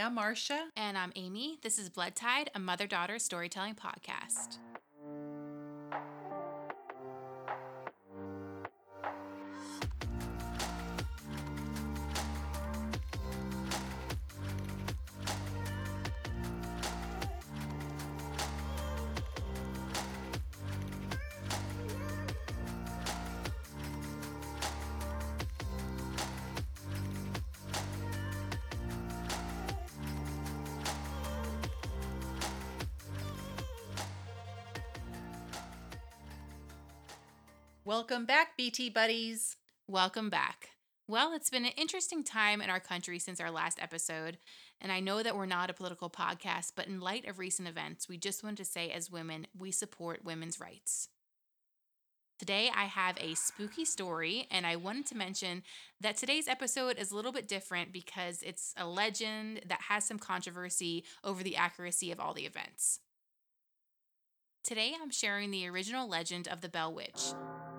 I'm 0.00 0.14
Marcia. 0.14 0.68
And 0.76 0.98
I'm 0.98 1.12
Amy. 1.14 1.58
This 1.62 1.78
is 1.78 1.88
Blood 1.88 2.16
Tied, 2.16 2.50
a 2.54 2.58
mother 2.58 2.86
daughter 2.86 3.18
storytelling 3.18 3.76
podcast. 3.76 4.58
Welcome 38.04 38.26
back, 38.26 38.58
BT 38.58 38.90
buddies. 38.90 39.56
Welcome 39.88 40.28
back. 40.28 40.72
Well, 41.08 41.32
it's 41.32 41.48
been 41.48 41.64
an 41.64 41.72
interesting 41.74 42.22
time 42.22 42.60
in 42.60 42.68
our 42.68 42.78
country 42.78 43.18
since 43.18 43.40
our 43.40 43.50
last 43.50 43.80
episode, 43.80 44.36
and 44.78 44.92
I 44.92 45.00
know 45.00 45.22
that 45.22 45.34
we're 45.34 45.46
not 45.46 45.70
a 45.70 45.72
political 45.72 46.10
podcast, 46.10 46.72
but 46.76 46.86
in 46.86 47.00
light 47.00 47.26
of 47.26 47.38
recent 47.38 47.66
events, 47.66 48.06
we 48.06 48.18
just 48.18 48.44
wanted 48.44 48.58
to 48.58 48.66
say 48.66 48.90
as 48.90 49.10
women, 49.10 49.46
we 49.58 49.70
support 49.70 50.22
women's 50.22 50.60
rights. 50.60 51.08
Today, 52.38 52.70
I 52.76 52.84
have 52.84 53.16
a 53.18 53.34
spooky 53.36 53.86
story, 53.86 54.48
and 54.50 54.66
I 54.66 54.76
wanted 54.76 55.06
to 55.06 55.16
mention 55.16 55.62
that 55.98 56.18
today's 56.18 56.46
episode 56.46 56.98
is 56.98 57.10
a 57.10 57.16
little 57.16 57.32
bit 57.32 57.48
different 57.48 57.90
because 57.90 58.42
it's 58.42 58.74
a 58.76 58.86
legend 58.86 59.62
that 59.64 59.80
has 59.88 60.04
some 60.04 60.18
controversy 60.18 61.04
over 61.24 61.42
the 61.42 61.56
accuracy 61.56 62.12
of 62.12 62.20
all 62.20 62.34
the 62.34 62.44
events. 62.44 63.00
Today, 64.62 64.92
I'm 65.00 65.10
sharing 65.10 65.50
the 65.50 65.66
original 65.66 66.06
legend 66.06 66.48
of 66.48 66.60
the 66.60 66.68
Bell 66.68 66.92
Witch. 66.92 67.32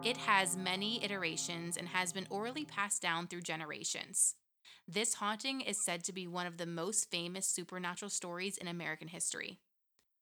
It 0.05 0.17
has 0.17 0.55
many 0.55 1.03
iterations 1.03 1.77
and 1.77 1.87
has 1.87 2.13
been 2.13 2.27
orally 2.29 2.63
passed 2.63 3.01
down 3.01 3.25
through 3.25 3.41
generations. 3.41 4.35
This 4.87 5.15
haunting 5.15 5.61
is 5.61 5.83
said 5.83 6.03
to 6.03 6.13
be 6.13 6.27
one 6.27 6.45
of 6.45 6.57
the 6.57 6.67
most 6.67 7.09
famous 7.09 7.47
supernatural 7.47 8.11
stories 8.11 8.55
in 8.55 8.67
American 8.67 9.07
history. 9.07 9.57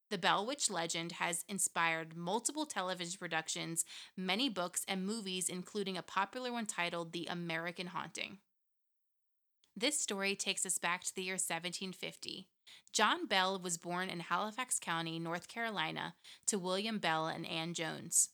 The 0.09 0.17
Bell 0.17 0.45
Witch 0.45 0.69
legend 0.69 1.11
has 1.13 1.43
inspired 1.49 2.15
multiple 2.15 2.65
television 2.65 3.17
productions, 3.19 3.83
many 4.15 4.47
books, 4.47 4.85
and 4.87 5.05
movies, 5.05 5.49
including 5.49 5.97
a 5.97 6.01
popular 6.01 6.53
one 6.53 6.65
titled 6.65 7.11
The 7.11 7.27
American 7.29 7.87
Haunting. 7.87 8.37
This 9.75 9.99
story 9.99 10.33
takes 10.33 10.65
us 10.65 10.77
back 10.77 11.03
to 11.03 11.13
the 11.13 11.23
year 11.23 11.33
1750. 11.33 12.47
John 12.93 13.25
Bell 13.25 13.59
was 13.59 13.77
born 13.77 14.09
in 14.09 14.21
Halifax 14.21 14.79
County, 14.79 15.19
North 15.19 15.49
Carolina, 15.49 16.15
to 16.45 16.57
William 16.57 16.99
Bell 16.99 17.27
and 17.27 17.45
Anne 17.45 17.73
Jones. 17.73 18.29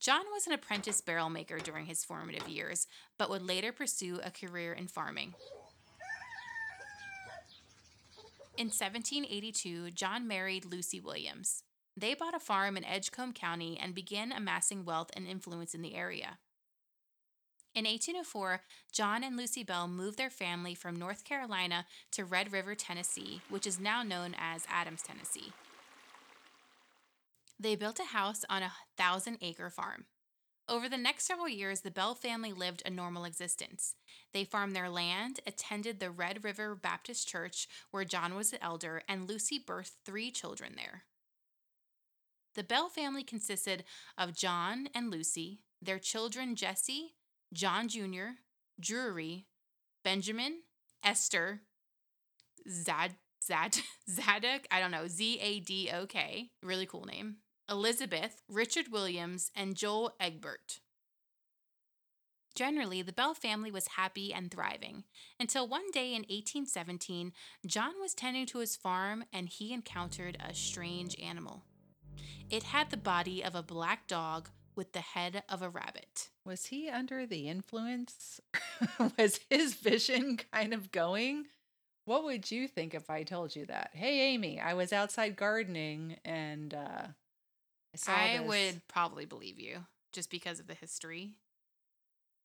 John 0.00 0.22
was 0.32 0.46
an 0.46 0.54
apprentice 0.54 1.02
barrel 1.02 1.28
maker 1.28 1.58
during 1.58 1.84
his 1.84 2.04
formative 2.04 2.48
years, 2.48 2.86
but 3.18 3.28
would 3.28 3.42
later 3.42 3.70
pursue 3.70 4.18
a 4.24 4.30
career 4.30 4.72
in 4.72 4.88
farming. 4.88 5.34
In 8.56 8.68
1782, 8.68 9.90
John 9.90 10.26
married 10.26 10.64
Lucy 10.64 11.00
Williams. 11.00 11.64
They 11.96 12.14
bought 12.14 12.34
a 12.34 12.40
farm 12.40 12.78
in 12.78 12.84
Edgecombe 12.84 13.34
County 13.34 13.78
and 13.80 13.94
began 13.94 14.32
amassing 14.32 14.86
wealth 14.86 15.10
and 15.14 15.26
influence 15.26 15.74
in 15.74 15.82
the 15.82 15.94
area. 15.94 16.38
In 17.74 17.84
1804, 17.84 18.62
John 18.92 19.22
and 19.22 19.36
Lucy 19.36 19.62
Bell 19.62 19.86
moved 19.86 20.16
their 20.18 20.30
family 20.30 20.74
from 20.74 20.96
North 20.96 21.24
Carolina 21.24 21.84
to 22.12 22.24
Red 22.24 22.52
River, 22.52 22.74
Tennessee, 22.74 23.42
which 23.48 23.66
is 23.66 23.78
now 23.78 24.02
known 24.02 24.34
as 24.38 24.66
Adams, 24.68 25.02
Tennessee. 25.02 25.52
They 27.60 27.76
built 27.76 28.00
a 28.00 28.04
house 28.04 28.42
on 28.48 28.62
a 28.62 28.72
thousand 28.96 29.36
acre 29.42 29.68
farm. 29.68 30.06
Over 30.66 30.88
the 30.88 30.96
next 30.96 31.26
several 31.26 31.48
years, 31.48 31.82
the 31.82 31.90
Bell 31.90 32.14
family 32.14 32.54
lived 32.54 32.82
a 32.86 32.90
normal 32.90 33.24
existence. 33.24 33.96
They 34.32 34.44
farmed 34.44 34.74
their 34.74 34.88
land, 34.88 35.40
attended 35.46 36.00
the 36.00 36.10
Red 36.10 36.42
River 36.42 36.74
Baptist 36.74 37.28
Church, 37.28 37.68
where 37.90 38.04
John 38.06 38.34
was 38.34 38.50
the 38.50 38.64
elder, 38.64 39.02
and 39.06 39.28
Lucy 39.28 39.58
birthed 39.58 39.96
three 40.06 40.30
children 40.30 40.72
there. 40.74 41.02
The 42.54 42.64
Bell 42.64 42.88
family 42.88 43.24
consisted 43.24 43.84
of 44.16 44.34
John 44.34 44.88
and 44.94 45.10
Lucy, 45.10 45.60
their 45.82 45.98
children 45.98 46.56
Jesse, 46.56 47.16
John 47.52 47.88
Jr., 47.88 48.38
Drury, 48.80 49.48
Benjamin, 50.02 50.60
Esther, 51.04 51.60
Zad, 52.66 53.16
Zad, 53.44 53.76
Zadok, 54.10 54.66
I 54.70 54.80
don't 54.80 54.90
know, 54.90 55.08
Z 55.08 55.38
A 55.42 55.60
D 55.60 55.90
O 55.92 56.06
K, 56.06 56.52
really 56.62 56.86
cool 56.86 57.04
name, 57.04 57.36
Elizabeth, 57.70 58.42
Richard 58.48 58.88
Williams, 58.90 59.52
and 59.54 59.76
Joel 59.76 60.14
Egbert. 60.18 60.80
Generally, 62.54 63.02
the 63.02 63.12
Bell 63.12 63.32
family 63.32 63.70
was 63.70 63.88
happy 63.96 64.34
and 64.34 64.50
thriving 64.50 65.04
until 65.38 65.68
one 65.68 65.90
day 65.92 66.08
in 66.08 66.22
1817, 66.22 67.32
John 67.64 67.92
was 68.00 68.12
tending 68.12 68.46
to 68.46 68.58
his 68.58 68.74
farm 68.74 69.24
and 69.32 69.48
he 69.48 69.72
encountered 69.72 70.36
a 70.40 70.52
strange 70.52 71.18
animal. 71.20 71.62
It 72.50 72.64
had 72.64 72.90
the 72.90 72.96
body 72.96 73.44
of 73.44 73.54
a 73.54 73.62
black 73.62 74.08
dog 74.08 74.50
with 74.74 74.92
the 74.92 75.00
head 75.00 75.44
of 75.48 75.62
a 75.62 75.68
rabbit. 75.68 76.30
Was 76.44 76.66
he 76.66 76.88
under 76.88 77.24
the 77.24 77.48
influence? 77.48 78.40
was 79.18 79.40
his 79.48 79.74
vision 79.74 80.38
kind 80.52 80.74
of 80.74 80.90
going? 80.90 81.46
What 82.04 82.24
would 82.24 82.50
you 82.50 82.66
think 82.66 82.94
if 82.94 83.08
I 83.08 83.22
told 83.22 83.54
you 83.54 83.66
that? 83.66 83.90
Hey, 83.94 84.32
Amy, 84.32 84.58
I 84.58 84.74
was 84.74 84.92
outside 84.92 85.36
gardening 85.36 86.16
and 86.24 86.74
uh, 86.74 87.06
I 88.06 88.36
I 88.36 88.40
would 88.40 88.86
probably 88.88 89.24
believe 89.24 89.58
you 89.58 89.86
just 90.12 90.30
because 90.30 90.60
of 90.60 90.66
the 90.66 90.74
history. 90.74 91.34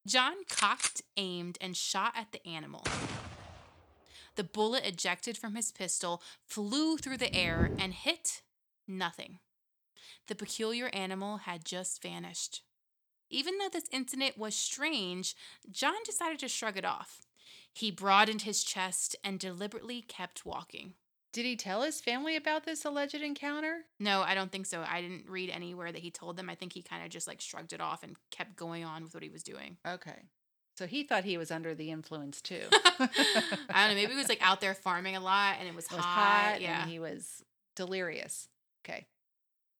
John 0.05 0.35
cocked, 0.47 1.01
aimed, 1.17 1.57
and 1.59 1.75
shot 1.75 2.13
at 2.15 2.31
the 2.31 2.47
animal. 2.47 2.83
The 4.35 4.43
bullet 4.43 4.85
ejected 4.85 5.37
from 5.37 5.55
his 5.55 5.71
pistol 5.71 6.21
flew 6.45 6.97
through 6.97 7.17
the 7.17 7.33
air 7.33 7.71
and 7.79 7.93
hit 7.93 8.41
nothing. 8.87 9.39
The 10.27 10.35
peculiar 10.35 10.89
animal 10.93 11.37
had 11.37 11.65
just 11.65 12.01
vanished. 12.01 12.61
Even 13.29 13.57
though 13.57 13.69
this 13.69 13.89
incident 13.91 14.37
was 14.37 14.55
strange, 14.55 15.35
John 15.71 16.03
decided 16.03 16.39
to 16.39 16.47
shrug 16.47 16.77
it 16.77 16.85
off. 16.85 17.25
He 17.73 17.91
broadened 17.91 18.43
his 18.43 18.63
chest 18.63 19.15
and 19.23 19.39
deliberately 19.39 20.01
kept 20.01 20.45
walking. 20.45 20.93
Did 21.35 21.43
he 21.43 21.57
tell 21.57 21.81
his 21.81 21.99
family 21.99 22.37
about 22.37 22.63
this 22.63 22.85
alleged 22.85 23.13
encounter? 23.15 23.81
No, 23.99 24.21
I 24.21 24.35
don't 24.35 24.49
think 24.53 24.65
so. 24.65 24.85
I 24.89 25.01
didn't 25.01 25.29
read 25.29 25.49
anywhere 25.49 25.91
that 25.91 26.01
he 26.01 26.09
told 26.09 26.37
them. 26.37 26.49
I 26.49 26.55
think 26.55 26.71
he 26.71 26.81
kind 26.81 27.03
of 27.03 27.09
just 27.09 27.27
like 27.27 27.41
shrugged 27.41 27.73
it 27.73 27.81
off 27.81 28.03
and 28.03 28.15
kept 28.31 28.55
going 28.55 28.85
on 28.85 29.03
with 29.03 29.13
what 29.13 29.21
he 29.21 29.27
was 29.27 29.43
doing. 29.43 29.75
Okay. 29.85 30.29
So 30.77 30.87
he 30.87 31.03
thought 31.03 31.25
he 31.25 31.37
was 31.37 31.51
under 31.51 31.75
the 31.75 31.91
influence 31.91 32.41
too. 32.41 32.61
I 32.71 33.09
don't 33.87 33.89
know. 33.89 33.95
Maybe 33.95 34.13
he 34.13 34.17
was 34.17 34.29
like 34.29 34.41
out 34.41 34.61
there 34.61 34.73
farming 34.73 35.17
a 35.17 35.19
lot 35.19 35.55
and 35.59 35.67
it 35.67 35.75
was, 35.75 35.85
It 35.87 35.91
was 35.95 36.05
hot. 36.05 36.51
hot 36.53 36.61
Yeah. 36.61 36.83
and 36.83 36.89
he 36.89 36.99
was 36.99 37.43
delirious. 37.75 38.47
Okay. 38.87 39.07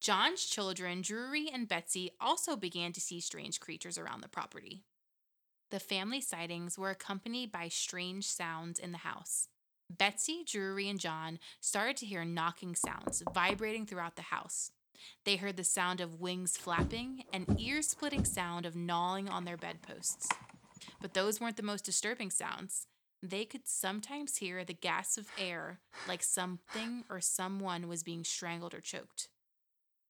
John's 0.01 0.43
children, 0.45 1.01
Drury 1.01 1.49
and 1.53 1.69
Betsy, 1.69 2.11
also 2.19 2.57
began 2.57 2.91
to 2.91 2.99
see 2.99 3.21
strange 3.21 3.61
creatures 3.61 3.97
around 3.97 4.21
the 4.21 4.27
property. 4.27 4.83
The 5.71 5.79
family 5.79 6.19
sightings 6.19 6.77
were 6.77 6.89
accompanied 6.91 7.49
by 7.51 7.69
strange 7.69 8.27
sounds 8.27 8.77
in 8.77 8.91
the 8.91 8.99
house. 8.99 9.47
Betsy, 9.89 10.43
Drury, 10.45 10.89
and 10.89 10.99
John 10.99 11.39
started 11.61 11.97
to 11.97 12.05
hear 12.05 12.25
knocking 12.25 12.75
sounds 12.75 13.23
vibrating 13.33 13.85
throughout 13.85 14.15
the 14.15 14.23
house. 14.23 14.71
They 15.25 15.35
heard 15.35 15.57
the 15.57 15.63
sound 15.63 16.01
of 16.01 16.19
wings 16.19 16.57
flapping 16.57 17.23
and 17.31 17.59
ear 17.59 17.81
splitting 17.81 18.25
sound 18.25 18.65
of 18.65 18.75
gnawing 18.75 19.29
on 19.29 19.45
their 19.45 19.57
bedposts. 19.57 20.29
But 21.01 21.13
those 21.13 21.39
weren't 21.39 21.57
the 21.57 21.63
most 21.63 21.85
disturbing 21.85 22.31
sounds. 22.31 22.87
They 23.21 23.45
could 23.45 23.67
sometimes 23.67 24.37
hear 24.37 24.63
the 24.63 24.73
gasp 24.73 25.17
of 25.17 25.27
air 25.37 25.79
like 26.07 26.23
something 26.23 27.03
or 27.09 27.21
someone 27.21 27.87
was 27.87 28.03
being 28.03 28.23
strangled 28.23 28.73
or 28.73 28.81
choked. 28.81 29.29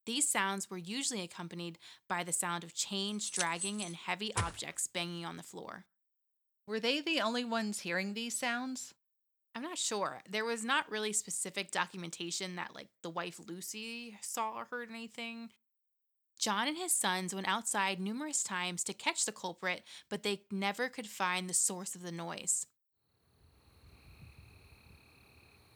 These 0.04 0.28
sounds 0.28 0.70
were 0.70 0.78
usually 0.78 1.22
accompanied 1.22 1.78
by 2.08 2.22
the 2.22 2.32
sound 2.32 2.62
of 2.62 2.74
chains 2.74 3.28
dragging 3.28 3.82
and 3.82 3.96
heavy 3.96 4.34
objects 4.36 4.86
banging 4.86 5.24
on 5.24 5.36
the 5.36 5.42
floor. 5.42 5.84
Were 6.66 6.80
they 6.80 7.00
the 7.00 7.20
only 7.20 7.44
ones 7.44 7.80
hearing 7.80 8.14
these 8.14 8.36
sounds? 8.36 8.94
I'm 9.56 9.62
not 9.62 9.78
sure. 9.78 10.20
There 10.28 10.44
was 10.44 10.66
not 10.66 10.90
really 10.90 11.14
specific 11.14 11.70
documentation 11.70 12.56
that 12.56 12.74
like 12.74 12.88
the 13.00 13.08
wife 13.08 13.40
Lucy 13.48 14.18
saw 14.20 14.52
or 14.52 14.66
heard 14.70 14.90
anything. 14.90 15.48
John 16.38 16.68
and 16.68 16.76
his 16.76 16.92
sons 16.92 17.34
went 17.34 17.48
outside 17.48 17.98
numerous 17.98 18.42
times 18.42 18.84
to 18.84 18.92
catch 18.92 19.24
the 19.24 19.32
culprit, 19.32 19.82
but 20.10 20.24
they 20.24 20.42
never 20.50 20.90
could 20.90 21.06
find 21.06 21.48
the 21.48 21.54
source 21.54 21.94
of 21.94 22.02
the 22.02 22.12
noise. 22.12 22.66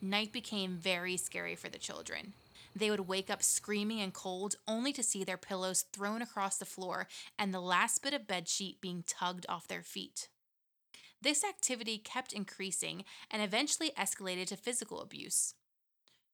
Night 0.03 0.31
became 0.31 0.77
very 0.77 1.17
scary 1.17 1.55
for 1.55 1.71
the 1.71 1.79
children. 1.79 2.35
They 2.77 2.91
would 2.91 3.09
wake 3.09 3.31
up 3.31 3.43
screaming 3.43 4.03
and 4.03 4.13
cold, 4.13 4.57
only 4.69 4.93
to 4.93 5.03
see 5.03 5.25
their 5.25 5.39
pillows 5.39 5.87
thrown 5.91 6.21
across 6.21 6.59
the 6.59 6.67
floor 6.67 7.09
and 7.39 7.55
the 7.55 7.61
last 7.61 8.03
bit 8.03 8.13
of 8.13 8.27
bed 8.27 8.47
sheet 8.47 8.83
being 8.83 9.05
tugged 9.07 9.47
off 9.49 9.69
their 9.69 9.83
feet. 9.83 10.29
This 11.23 11.45
activity 11.45 11.99
kept 11.99 12.33
increasing 12.33 13.05
and 13.31 13.43
eventually 13.43 13.93
escalated 13.99 14.47
to 14.47 14.57
physical 14.57 15.01
abuse. 15.01 15.55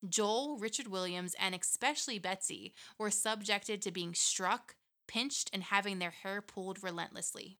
Joel, 0.08 0.58
Richard 0.58 0.88
Williams, 0.88 1.34
and 1.40 1.54
especially 1.54 2.18
Betsy 2.18 2.72
were 2.98 3.10
subjected 3.10 3.82
to 3.82 3.90
being 3.90 4.14
struck, 4.14 4.76
pinched, 5.08 5.50
and 5.52 5.64
having 5.64 5.98
their 5.98 6.10
hair 6.10 6.40
pulled 6.40 6.82
relentlessly. 6.82 7.58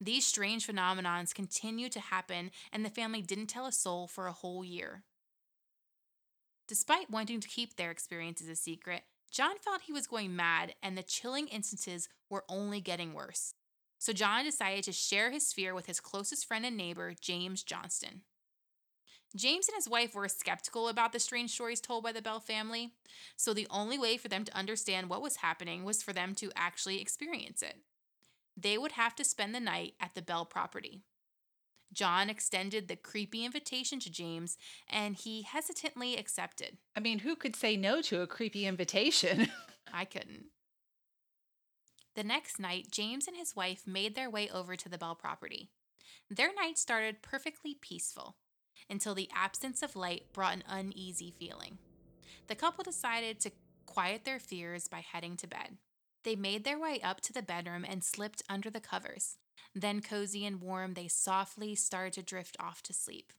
These 0.00 0.26
strange 0.26 0.66
phenomenons 0.66 1.34
continued 1.34 1.92
to 1.92 2.00
happen, 2.00 2.50
and 2.72 2.84
the 2.84 2.90
family 2.90 3.22
didn't 3.22 3.46
tell 3.46 3.64
a 3.64 3.72
soul 3.72 4.06
for 4.06 4.26
a 4.26 4.32
whole 4.32 4.64
year. 4.64 5.04
Despite 6.68 7.10
wanting 7.10 7.40
to 7.40 7.48
keep 7.48 7.76
their 7.76 7.90
experiences 7.90 8.48
a 8.48 8.56
secret, 8.56 9.04
John 9.30 9.58
felt 9.58 9.82
he 9.82 9.92
was 9.92 10.06
going 10.06 10.36
mad, 10.36 10.74
and 10.82 10.98
the 10.98 11.02
chilling 11.02 11.48
instances 11.48 12.08
were 12.28 12.44
only 12.48 12.80
getting 12.80 13.14
worse. 13.14 13.54
So 14.04 14.12
John 14.12 14.44
decided 14.44 14.84
to 14.84 14.92
share 14.92 15.30
his 15.30 15.50
fear 15.54 15.74
with 15.74 15.86
his 15.86 15.98
closest 15.98 16.44
friend 16.44 16.66
and 16.66 16.76
neighbor, 16.76 17.14
James 17.18 17.62
Johnston. 17.62 18.20
James 19.34 19.66
and 19.66 19.74
his 19.74 19.88
wife 19.88 20.14
were 20.14 20.28
skeptical 20.28 20.88
about 20.88 21.14
the 21.14 21.18
strange 21.18 21.52
stories 21.52 21.80
told 21.80 22.04
by 22.04 22.12
the 22.12 22.20
Bell 22.20 22.38
family, 22.38 22.92
so 23.34 23.54
the 23.54 23.66
only 23.70 23.98
way 23.98 24.18
for 24.18 24.28
them 24.28 24.44
to 24.44 24.54
understand 24.54 25.08
what 25.08 25.22
was 25.22 25.36
happening 25.36 25.84
was 25.84 26.02
for 26.02 26.12
them 26.12 26.34
to 26.34 26.52
actually 26.54 27.00
experience 27.00 27.62
it. 27.62 27.76
They 28.54 28.76
would 28.76 28.92
have 28.92 29.14
to 29.14 29.24
spend 29.24 29.54
the 29.54 29.58
night 29.58 29.94
at 29.98 30.14
the 30.14 30.20
Bell 30.20 30.44
property. 30.44 31.00
John 31.90 32.28
extended 32.28 32.88
the 32.88 32.96
creepy 32.96 33.42
invitation 33.42 34.00
to 34.00 34.12
James, 34.12 34.58
and 34.86 35.16
he 35.16 35.44
hesitantly 35.44 36.18
accepted. 36.18 36.76
I 36.94 37.00
mean, 37.00 37.20
who 37.20 37.36
could 37.36 37.56
say 37.56 37.78
no 37.78 38.02
to 38.02 38.20
a 38.20 38.26
creepy 38.26 38.66
invitation? 38.66 39.48
I 39.94 40.04
couldn't. 40.04 40.48
The 42.14 42.24
next 42.24 42.60
night, 42.60 42.88
James 42.90 43.26
and 43.26 43.36
his 43.36 43.56
wife 43.56 43.86
made 43.86 44.14
their 44.14 44.30
way 44.30 44.48
over 44.48 44.76
to 44.76 44.88
the 44.88 44.98
Bell 44.98 45.14
property. 45.14 45.70
Their 46.30 46.54
night 46.54 46.78
started 46.78 47.22
perfectly 47.22 47.76
peaceful 47.80 48.36
until 48.88 49.14
the 49.14 49.30
absence 49.34 49.82
of 49.82 49.96
light 49.96 50.32
brought 50.32 50.54
an 50.54 50.64
uneasy 50.68 51.32
feeling. 51.36 51.78
The 52.46 52.54
couple 52.54 52.84
decided 52.84 53.40
to 53.40 53.52
quiet 53.86 54.24
their 54.24 54.38
fears 54.38 54.88
by 54.88 55.00
heading 55.00 55.36
to 55.38 55.46
bed. 55.46 55.78
They 56.24 56.36
made 56.36 56.64
their 56.64 56.78
way 56.78 57.00
up 57.02 57.20
to 57.22 57.32
the 57.32 57.42
bedroom 57.42 57.84
and 57.88 58.02
slipped 58.02 58.42
under 58.48 58.70
the 58.70 58.80
covers. 58.80 59.36
Then, 59.74 60.00
cozy 60.00 60.46
and 60.46 60.60
warm, 60.60 60.94
they 60.94 61.08
softly 61.08 61.74
started 61.74 62.12
to 62.14 62.22
drift 62.22 62.56
off 62.60 62.82
to 62.84 62.92
sleep. 62.92 63.32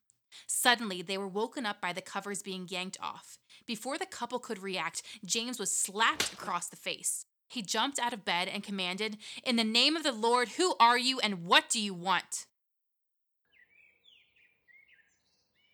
Suddenly, 0.48 1.02
they 1.02 1.18
were 1.18 1.28
woken 1.28 1.66
up 1.66 1.80
by 1.80 1.94
the 1.94 2.02
covers 2.02 2.42
being 2.42 2.68
yanked 2.70 2.98
off. 3.02 3.38
Before 3.66 3.98
the 3.98 4.06
couple 4.06 4.40
could 4.40 4.62
react, 4.62 5.02
James 5.26 5.60
was 5.60 5.76
slapped 5.76 6.34
across 6.34 6.68
the 6.68 6.76
face. 6.76 7.26
He 7.48 7.62
jumped 7.62 8.00
out 8.00 8.14
of 8.14 8.26
bed 8.26 8.48
and 8.48 8.64
commanded, 8.64 9.18
In 9.44 9.56
the 9.56 9.64
name 9.64 9.96
of 9.96 10.04
the 10.04 10.12
Lord, 10.12 10.50
who 10.50 10.76
are 10.80 10.98
you 10.98 11.20
and 11.20 11.46
what 11.46 11.70
do 11.70 11.80
you 11.80 11.94
want? 11.94 12.48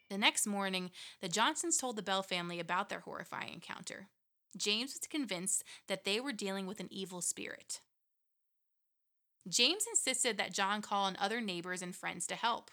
The 0.10 0.18
next 0.18 0.46
morning, 0.46 0.92
the 1.22 1.30
Johnsons 1.30 1.78
told 1.78 1.96
the 1.96 2.02
Bell 2.02 2.22
family 2.22 2.60
about 2.60 2.90
their 2.90 3.00
horrifying 3.00 3.54
encounter. 3.54 4.10
James 4.58 4.94
was 4.94 5.08
convinced 5.08 5.64
that 5.88 6.04
they 6.04 6.20
were 6.20 6.34
dealing 6.34 6.68
with 6.68 6.82
an 6.82 6.90
evil 6.92 7.22
spirit. 7.22 7.80
James 9.48 9.86
insisted 9.90 10.38
that 10.38 10.54
John 10.54 10.82
call 10.82 11.06
on 11.06 11.16
other 11.20 11.40
neighbors 11.40 11.82
and 11.82 11.96
friends 11.96 12.28
to 12.28 12.36
help. 12.36 12.70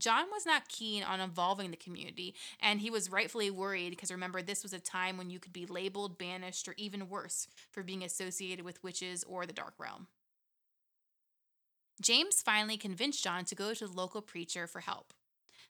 John 0.00 0.26
was 0.32 0.46
not 0.46 0.68
keen 0.68 1.02
on 1.02 1.20
involving 1.20 1.70
the 1.70 1.76
community, 1.76 2.34
and 2.60 2.80
he 2.80 2.90
was 2.90 3.10
rightfully 3.10 3.50
worried 3.50 3.90
because 3.90 4.10
remember, 4.10 4.42
this 4.42 4.62
was 4.62 4.72
a 4.72 4.80
time 4.80 5.16
when 5.16 5.30
you 5.30 5.38
could 5.38 5.52
be 5.52 5.66
labeled, 5.66 6.18
banished, 6.18 6.66
or 6.66 6.74
even 6.76 7.08
worse 7.08 7.46
for 7.70 7.82
being 7.82 8.02
associated 8.02 8.64
with 8.64 8.82
witches 8.82 9.24
or 9.24 9.46
the 9.46 9.52
dark 9.52 9.74
realm. 9.78 10.08
James 12.00 12.40
finally 12.42 12.78
convinced 12.78 13.22
John 13.22 13.44
to 13.44 13.54
go 13.54 13.74
to 13.74 13.86
the 13.86 13.92
local 13.92 14.22
preacher 14.22 14.66
for 14.66 14.80
help. 14.80 15.12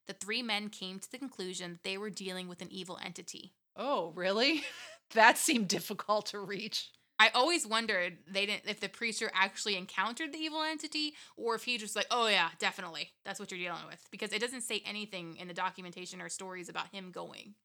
The 0.06 0.12
three 0.12 0.42
men 0.42 0.68
came 0.68 0.98
to 1.00 1.10
the 1.10 1.18
conclusion 1.18 1.72
that 1.72 1.82
they 1.82 1.98
were 1.98 2.10
dealing 2.10 2.48
with 2.48 2.62
an 2.62 2.70
evil 2.70 2.98
entity. 3.04 3.52
oh, 3.76 4.12
really? 4.14 4.62
that 5.14 5.38
seemed 5.38 5.68
difficult 5.68 6.26
to 6.26 6.38
reach. 6.38 6.90
I 7.20 7.28
always 7.34 7.66
wondered 7.66 8.16
they 8.26 8.46
didn't 8.46 8.62
if 8.66 8.80
the 8.80 8.88
preacher 8.88 9.30
actually 9.34 9.76
encountered 9.76 10.32
the 10.32 10.38
evil 10.38 10.62
entity 10.62 11.12
or 11.36 11.54
if 11.54 11.64
he 11.64 11.76
just 11.76 11.94
like, 11.94 12.06
oh 12.10 12.28
yeah, 12.28 12.48
definitely. 12.58 13.10
That's 13.26 13.38
what 13.38 13.50
you're 13.50 13.60
dealing 13.60 13.86
with. 13.86 14.02
Because 14.10 14.32
it 14.32 14.40
doesn't 14.40 14.62
say 14.62 14.82
anything 14.86 15.36
in 15.36 15.46
the 15.46 15.52
documentation 15.52 16.22
or 16.22 16.30
stories 16.30 16.70
about 16.70 16.94
him 16.94 17.10
going. 17.10 17.56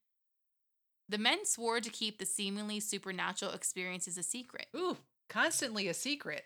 The 1.08 1.18
men 1.18 1.46
swore 1.46 1.80
to 1.80 1.90
keep 1.90 2.20
the 2.20 2.26
seemingly 2.26 2.82
supernatural 2.82 3.54
experiences 3.54 4.18
a 4.18 4.24
secret. 4.24 4.66
Ooh, 4.76 4.98
constantly 5.30 5.88
a 5.88 5.94
secret. 5.94 6.44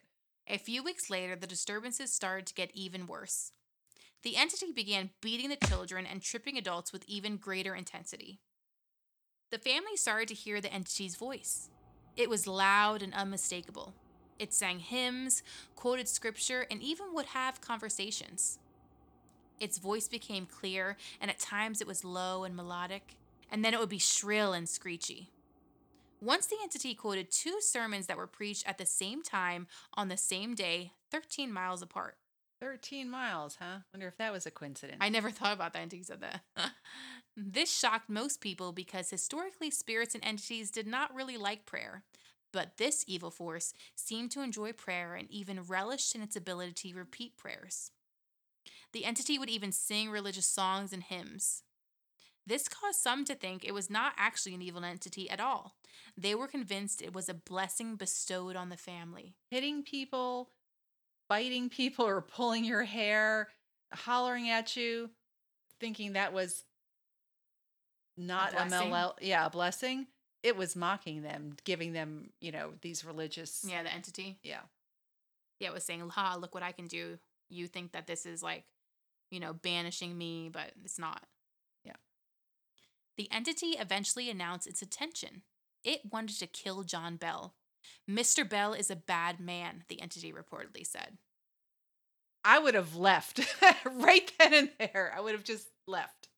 A 0.47 0.59
few 0.59 0.83
weeks 0.83 1.09
later, 1.09 1.35
the 1.35 1.47
disturbances 1.47 2.13
started 2.13 2.45
to 2.45 2.53
get 2.53 2.69
even 2.75 3.07
worse. 3.07 3.53
The 4.21 4.37
entity 4.37 4.71
began 4.71 5.09
beating 5.19 5.49
the 5.49 5.67
children 5.67 6.05
and 6.05 6.21
tripping 6.21 6.59
adults 6.59 6.93
with 6.93 7.05
even 7.07 7.37
greater 7.37 7.73
intensity. 7.73 8.39
The 9.49 9.57
family 9.57 9.95
started 9.95 10.27
to 10.27 10.35
hear 10.35 10.61
the 10.61 10.71
entity's 10.71 11.15
voice. 11.15 11.69
It 12.19 12.29
was 12.29 12.45
loud 12.47 13.01
and 13.01 13.13
unmistakable. 13.13 13.93
It 14.37 14.53
sang 14.53 14.79
hymns, 14.79 15.41
quoted 15.77 16.09
scripture, 16.09 16.67
and 16.69 16.83
even 16.83 17.13
would 17.13 17.27
have 17.27 17.61
conversations. 17.61 18.59
Its 19.57 19.77
voice 19.77 20.09
became 20.09 20.45
clear, 20.45 20.97
and 21.21 21.31
at 21.31 21.39
times 21.39 21.79
it 21.79 21.87
was 21.87 22.03
low 22.03 22.43
and 22.43 22.57
melodic, 22.57 23.15
and 23.49 23.63
then 23.63 23.73
it 23.73 23.79
would 23.79 23.87
be 23.87 23.99
shrill 23.99 24.51
and 24.51 24.67
screechy. 24.67 25.29
Once 26.21 26.45
the 26.45 26.57
entity 26.61 26.93
quoted 26.93 27.31
two 27.31 27.61
sermons 27.61 28.07
that 28.07 28.17
were 28.17 28.27
preached 28.27 28.67
at 28.67 28.77
the 28.77 28.85
same 28.85 29.23
time 29.23 29.65
on 29.93 30.09
the 30.09 30.17
same 30.17 30.55
day, 30.55 30.91
13 31.11 31.53
miles 31.53 31.81
apart. 31.81 32.17
13 32.59 33.09
miles, 33.09 33.57
huh? 33.59 33.79
Wonder 33.93 34.07
if 34.07 34.17
that 34.17 34.33
was 34.33 34.45
a 34.45 34.51
coincidence. 34.51 34.97
I 35.01 35.09
never 35.09 35.31
thought 35.31 35.53
about 35.53 35.73
that 35.73 35.83
until 35.83 35.97
you 35.97 36.03
said 36.03 36.21
that. 36.21 36.41
this 37.37 37.71
shocked 37.71 38.09
most 38.09 38.41
people 38.41 38.71
because 38.71 39.09
historically, 39.09 39.71
spirits 39.71 40.15
and 40.15 40.25
entities 40.25 40.71
did 40.71 40.87
not 40.87 41.13
really 41.13 41.37
like 41.37 41.65
prayer. 41.65 42.03
But 42.51 42.77
this 42.77 43.05
evil 43.07 43.29
force 43.29 43.73
seemed 43.95 44.31
to 44.31 44.41
enjoy 44.41 44.73
prayer 44.73 45.13
and 45.13 45.29
even 45.29 45.61
relished 45.61 46.15
in 46.15 46.21
its 46.21 46.35
ability 46.35 46.91
to 46.91 46.97
repeat 46.97 47.37
prayers. 47.37 47.91
The 48.91 49.05
entity 49.05 49.37
would 49.37 49.49
even 49.49 49.71
sing 49.71 50.09
religious 50.09 50.47
songs 50.47 50.91
and 50.91 51.03
hymns. 51.03 51.63
This 52.47 52.67
caused 52.67 52.99
some 52.99 53.25
to 53.25 53.35
think 53.35 53.63
it 53.63 53.75
was 53.75 53.91
not 53.91 54.13
actually 54.17 54.55
an 54.55 54.63
evil 54.63 54.83
entity 54.83 55.29
at 55.29 55.39
all. 55.39 55.75
They 56.17 56.33
were 56.33 56.47
convinced 56.47 57.01
it 57.01 57.13
was 57.13 57.29
a 57.29 57.35
blessing 57.35 57.95
bestowed 57.95 58.55
on 58.55 58.69
the 58.69 58.77
family. 58.77 59.35
Hitting 59.51 59.83
people, 59.83 60.49
biting 61.29 61.69
people, 61.69 62.05
or 62.05 62.21
pulling 62.21 62.65
your 62.65 62.83
hair, 62.83 63.47
hollering 63.93 64.49
at 64.49 64.75
you, 64.75 65.09
thinking 65.79 66.13
that 66.13 66.33
was 66.33 66.63
not 68.17 68.51
a, 68.53 68.65
blessing? 68.65 68.89
MLL, 68.91 69.13
yeah, 69.21 69.45
a 69.45 69.49
blessing. 69.49 70.07
It 70.43 70.57
was 70.57 70.75
mocking 70.75 71.21
them, 71.21 71.55
giving 71.63 71.93
them, 71.93 72.31
you 72.41 72.51
know, 72.51 72.71
these 72.81 73.05
religious, 73.05 73.65
Yeah, 73.67 73.83
the 73.83 73.93
entity. 73.93 74.39
yeah. 74.43 74.61
Yeah, 75.59 75.69
it 75.69 75.73
was 75.73 75.83
saying, 75.83 76.07
"Ha, 76.09 76.37
look 76.39 76.53
what 76.53 76.63
I 76.63 76.71
can 76.71 76.87
do." 76.87 77.19
You 77.49 77.67
think 77.67 77.91
that 77.91 78.07
this 78.07 78.25
is 78.25 78.41
like, 78.41 78.63
you 79.29 79.39
know, 79.39 79.53
banishing 79.53 80.17
me, 80.17 80.49
but 80.49 80.71
it's 80.83 80.97
not. 80.97 81.25
Yeah. 81.83 81.97
The 83.17 83.29
entity 83.31 83.71
eventually 83.71 84.29
announced 84.29 84.67
its 84.67 84.81
intention. 84.81 85.43
It 85.83 86.11
wanted 86.11 86.39
to 86.39 86.47
kill 86.47 86.83
John 86.83 87.17
Bell. 87.17 87.55
Mr. 88.09 88.47
Bell 88.47 88.73
is 88.73 88.89
a 88.89 88.95
bad 88.95 89.39
man, 89.39 89.83
the 89.87 90.01
entity 90.01 90.33
reportedly 90.33 90.85
said. 90.85 91.17
I 92.43 92.59
would 92.59 92.73
have 92.73 92.95
left 92.95 93.39
right 93.85 94.31
then 94.39 94.53
and 94.53 94.69
there. 94.79 95.13
I 95.15 95.19
would 95.19 95.33
have 95.33 95.43
just 95.43 95.67
left. 95.87 96.29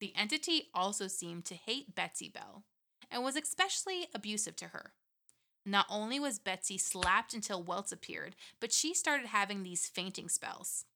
The 0.00 0.12
entity 0.16 0.68
also 0.74 1.06
seemed 1.06 1.44
to 1.46 1.54
hate 1.54 1.94
Betsy 1.94 2.28
Bell 2.28 2.64
and 3.10 3.22
was 3.22 3.36
especially 3.36 4.08
abusive 4.14 4.56
to 4.56 4.68
her. 4.68 4.94
Not 5.64 5.86
only 5.88 6.18
was 6.18 6.40
Betsy 6.40 6.76
slapped 6.76 7.34
until 7.34 7.62
welts 7.62 7.92
appeared, 7.92 8.34
but 8.60 8.72
she 8.72 8.94
started 8.94 9.26
having 9.26 9.62
these 9.62 9.86
fainting 9.86 10.28
spells. 10.28 10.86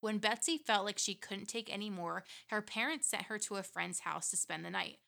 When 0.00 0.18
Betsy 0.18 0.58
felt 0.58 0.84
like 0.84 0.98
she 0.98 1.14
couldn't 1.14 1.46
take 1.46 1.72
any 1.72 1.90
more, 1.90 2.24
her 2.48 2.62
parents 2.62 3.08
sent 3.08 3.24
her 3.24 3.38
to 3.38 3.56
a 3.56 3.62
friend's 3.62 4.00
house 4.00 4.30
to 4.30 4.36
spend 4.36 4.64
the 4.64 4.70
night. 4.70 4.98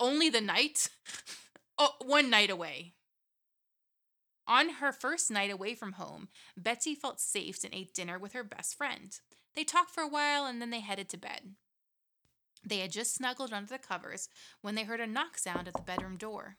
Only 0.00 0.30
the 0.30 0.40
night? 0.40 0.88
oh, 1.78 1.94
one 2.00 2.30
night 2.30 2.48
away. 2.48 2.94
On 4.46 4.70
her 4.74 4.92
first 4.92 5.30
night 5.30 5.50
away 5.50 5.74
from 5.74 5.92
home, 5.92 6.28
Betsy 6.56 6.94
felt 6.94 7.20
safe 7.20 7.62
and 7.64 7.74
ate 7.74 7.94
dinner 7.94 8.18
with 8.18 8.32
her 8.32 8.42
best 8.42 8.76
friend. 8.76 9.18
They 9.54 9.64
talked 9.64 9.90
for 9.90 10.02
a 10.02 10.08
while 10.08 10.46
and 10.46 10.60
then 10.60 10.70
they 10.70 10.80
headed 10.80 11.08
to 11.10 11.16
bed. 11.16 11.54
They 12.64 12.78
had 12.78 12.92
just 12.92 13.14
snuggled 13.14 13.52
under 13.52 13.68
the 13.68 13.78
covers 13.78 14.28
when 14.60 14.74
they 14.74 14.84
heard 14.84 15.00
a 15.00 15.06
knock 15.06 15.38
sound 15.38 15.68
at 15.68 15.74
the 15.74 15.82
bedroom 15.82 16.16
door. 16.16 16.56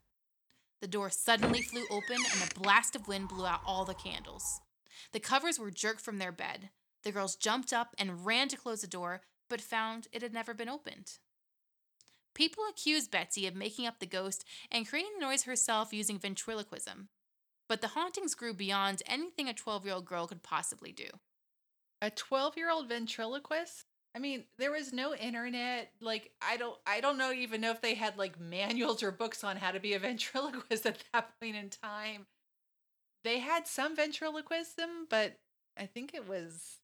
The 0.82 0.88
door 0.88 1.10
suddenly 1.10 1.62
flew 1.62 1.86
open 1.90 2.18
and 2.18 2.52
a 2.52 2.60
blast 2.60 2.96
of 2.96 3.08
wind 3.08 3.30
blew 3.30 3.46
out 3.46 3.62
all 3.66 3.86
the 3.86 3.94
candles. 3.94 4.60
The 5.12 5.20
covers 5.20 5.58
were 5.58 5.72
jerked 5.72 6.02
from 6.02 6.18
their 6.18 6.32
bed. 6.32 6.70
The 7.04 7.12
girls 7.12 7.36
jumped 7.36 7.72
up 7.72 7.96
and 7.98 8.26
ran 8.26 8.48
to 8.50 8.58
close 8.58 8.82
the 8.82 8.88
door, 8.88 9.22
but 9.50 9.62
found 9.62 10.08
it 10.12 10.22
had 10.22 10.34
never 10.34 10.54
been 10.54 10.70
opened. 10.70 11.20
People 12.34 12.64
accused 12.70 13.12
Betsy 13.12 13.46
of 13.48 13.56
making 13.56 13.86
up 13.86 14.00
the 14.00 14.06
ghost 14.06 14.44
and 14.72 14.88
creating 14.88 15.12
the 15.20 15.26
noise 15.26 15.44
herself 15.44 15.94
using 15.94 16.18
ventriloquism. 16.18 17.10
But 17.74 17.82
the 17.82 17.88
hauntings 17.88 18.36
grew 18.36 18.54
beyond 18.54 19.02
anything 19.08 19.50
a 19.50 19.54
12 19.56 19.86
year 19.86 19.96
old 19.96 20.06
girl 20.06 20.28
could 20.28 20.44
possibly 20.44 20.92
do. 20.92 21.08
A 22.04 22.12
12 22.12 22.56
year 22.56 22.70
old 22.70 22.88
ventriloquist? 22.88 23.86
I 24.14 24.20
mean, 24.20 24.44
there 24.60 24.72
was 24.72 24.94
no 24.94 25.16
internet. 25.16 25.90
Like, 26.00 26.34
I 26.40 26.58
don't, 26.58 26.78
I 26.86 27.02
don't 27.02 27.18
know 27.18 27.32
even 27.32 27.62
know 27.62 27.72
if 27.72 27.82
they 27.82 27.96
had 27.96 28.16
like 28.16 28.40
manuals 28.40 29.02
or 29.02 29.10
books 29.10 29.44
on 29.44 29.58
how 29.58 29.72
to 29.72 29.80
be 29.80 29.96
a 29.96 30.00
ventriloquist 30.08 30.86
at 30.86 31.04
that 31.14 31.32
point 31.42 31.56
in 31.56 31.72
time. 31.72 32.28
They 33.24 33.40
had 33.40 33.66
some 33.66 33.96
ventriloquism, 33.96 35.08
but 35.10 35.40
I 35.76 35.88
think 35.88 36.14
it 36.14 36.30
was 36.30 36.78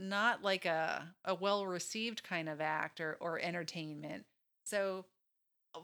not 0.00 0.42
like 0.42 0.64
a 0.64 1.14
a 1.24 1.36
well 1.36 1.64
received 1.64 2.24
kind 2.24 2.48
of 2.48 2.60
act 2.60 3.00
or 3.00 3.16
or 3.20 3.38
entertainment. 3.38 4.24
So, 4.64 5.04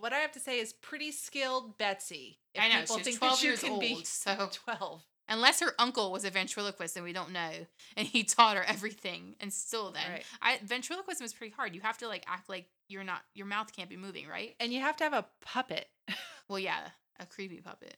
what 0.01 0.13
I 0.13 0.19
have 0.19 0.33
to 0.33 0.41
say 0.41 0.59
is 0.61 0.73
pretty 0.73 1.11
skilled 1.13 1.79
Betsy. 1.79 2.39
if 2.55 2.63
I 2.63 2.69
know 2.69 2.81
people 2.81 2.97
she's 2.97 3.05
think 3.07 3.19
twelve 3.19 3.37
that 3.39 3.43
you 3.43 3.49
years 3.51 3.61
can 3.61 3.71
old, 3.73 3.81
be 3.81 4.05
so 4.05 4.49
12. 4.65 5.03
unless 5.29 5.61
her 5.61 5.75
uncle 5.79 6.13
was 6.13 6.25
a 6.25 6.31
ventriloquist 6.31 6.97
and 6.97 7.05
we 7.05 7.13
don't 7.13 7.33
know, 7.33 7.51
and 7.97 8.07
he 8.07 8.23
taught 8.25 8.57
her 8.57 8.65
everything, 8.65 9.35
and 9.41 9.53
still 9.53 9.91
then, 9.93 10.11
Right. 10.11 10.25
I 10.43 10.59
ventriloquism 10.65 11.25
is 11.25 11.33
pretty 11.33 11.53
hard. 11.55 11.75
You 11.75 11.81
have 11.83 11.99
to 11.99 12.09
like 12.09 12.25
act 12.27 12.49
like 12.49 12.67
you're 12.89 13.05
not, 13.05 13.23
your 13.35 13.47
mouth 13.47 13.73
can't 13.75 13.89
be 13.89 13.97
moving, 13.97 14.27
right? 14.29 14.55
And 14.61 14.73
you 14.73 14.81
have 14.81 14.97
to 14.99 15.05
have 15.05 15.15
a 15.15 15.27
puppet. 15.41 15.87
Well, 16.49 16.59
yeah, 16.59 16.81
a 17.19 17.25
creepy 17.27 17.61
puppet. 17.63 17.97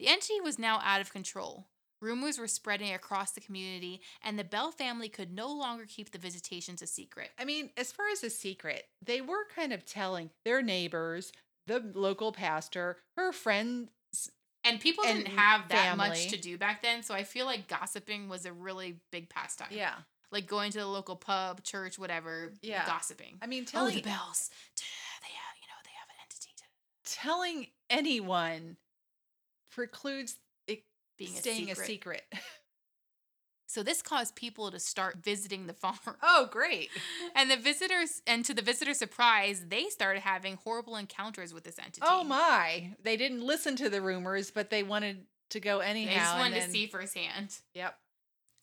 The 0.00 0.08
entity 0.08 0.40
was 0.40 0.58
now 0.58 0.80
out 0.82 1.00
of 1.00 1.12
control. 1.12 1.66
Rumors 2.00 2.38
were 2.38 2.48
spreading 2.48 2.92
across 2.94 3.32
the 3.32 3.40
community, 3.40 4.00
and 4.22 4.38
the 4.38 4.44
Bell 4.44 4.70
family 4.70 5.08
could 5.08 5.32
no 5.32 5.52
longer 5.52 5.84
keep 5.86 6.10
the 6.10 6.18
visitations 6.18 6.80
a 6.82 6.86
secret. 6.86 7.30
I 7.38 7.44
mean, 7.44 7.70
as 7.76 7.92
far 7.92 8.06
as 8.10 8.24
a 8.24 8.30
secret, 8.30 8.86
they 9.04 9.20
were 9.20 9.46
kind 9.54 9.72
of 9.72 9.84
telling 9.84 10.30
their 10.44 10.62
neighbors, 10.62 11.32
the 11.66 11.82
local 11.94 12.32
pastor, 12.32 12.96
her 13.16 13.32
friends. 13.32 13.90
And 14.64 14.80
people 14.80 15.04
And 15.04 15.24
didn't 15.24 15.38
have 15.38 15.68
that 15.68 15.96
much 15.96 16.28
to 16.28 16.36
do 16.36 16.56
back 16.58 16.82
then, 16.82 17.02
so 17.02 17.14
I 17.14 17.24
feel 17.24 17.46
like 17.46 17.68
gossiping 17.68 18.28
was 18.28 18.46
a 18.46 18.52
really 18.52 19.00
big 19.10 19.28
pastime. 19.28 19.68
Yeah. 19.70 19.94
Like 20.30 20.46
going 20.46 20.70
to 20.72 20.78
the 20.78 20.86
local 20.86 21.16
pub, 21.16 21.62
church, 21.64 21.98
whatever, 21.98 22.52
Yeah. 22.62 22.86
gossiping. 22.86 23.38
I 23.42 23.46
mean, 23.46 23.64
oh, 23.68 23.70
telling 23.70 23.96
the 23.96 24.02
bells. 24.02 24.50
They 24.76 25.32
have, 25.32 25.56
you 25.60 25.66
know, 25.68 25.80
they 25.84 25.90
have 25.98 26.08
an 26.08 26.16
entity 26.22 26.50
telling 27.04 27.66
anyone 27.88 28.76
precludes 29.70 30.36
being 31.20 31.36
staying 31.36 31.70
a 31.70 31.74
secret. 31.76 32.22
a 32.32 32.36
secret. 32.36 32.44
So 33.70 33.84
this 33.84 34.02
caused 34.02 34.34
people 34.34 34.72
to 34.72 34.80
start 34.80 35.18
visiting 35.22 35.68
the 35.68 35.72
farm. 35.72 35.94
oh, 36.24 36.48
great. 36.50 36.90
And 37.36 37.48
the 37.48 37.56
visitors, 37.56 38.20
and 38.26 38.44
to 38.46 38.52
the 38.52 38.62
visitors' 38.62 38.98
surprise, 38.98 39.66
they 39.68 39.84
started 39.84 40.22
having 40.22 40.56
horrible 40.64 40.96
encounters 40.96 41.54
with 41.54 41.62
this 41.62 41.78
entity. 41.78 42.00
Oh 42.02 42.24
my. 42.24 42.96
They 43.00 43.16
didn't 43.16 43.46
listen 43.46 43.76
to 43.76 43.88
the 43.88 44.02
rumors, 44.02 44.50
but 44.50 44.70
they 44.70 44.82
wanted 44.82 45.18
to 45.50 45.60
go 45.60 45.78
anyhow. 45.78 46.10
They 46.10 46.18
just 46.18 46.36
wanted 46.36 46.62
to 46.64 46.70
see 46.70 46.88
firsthand. 46.88 47.60
Yep. 47.74 47.94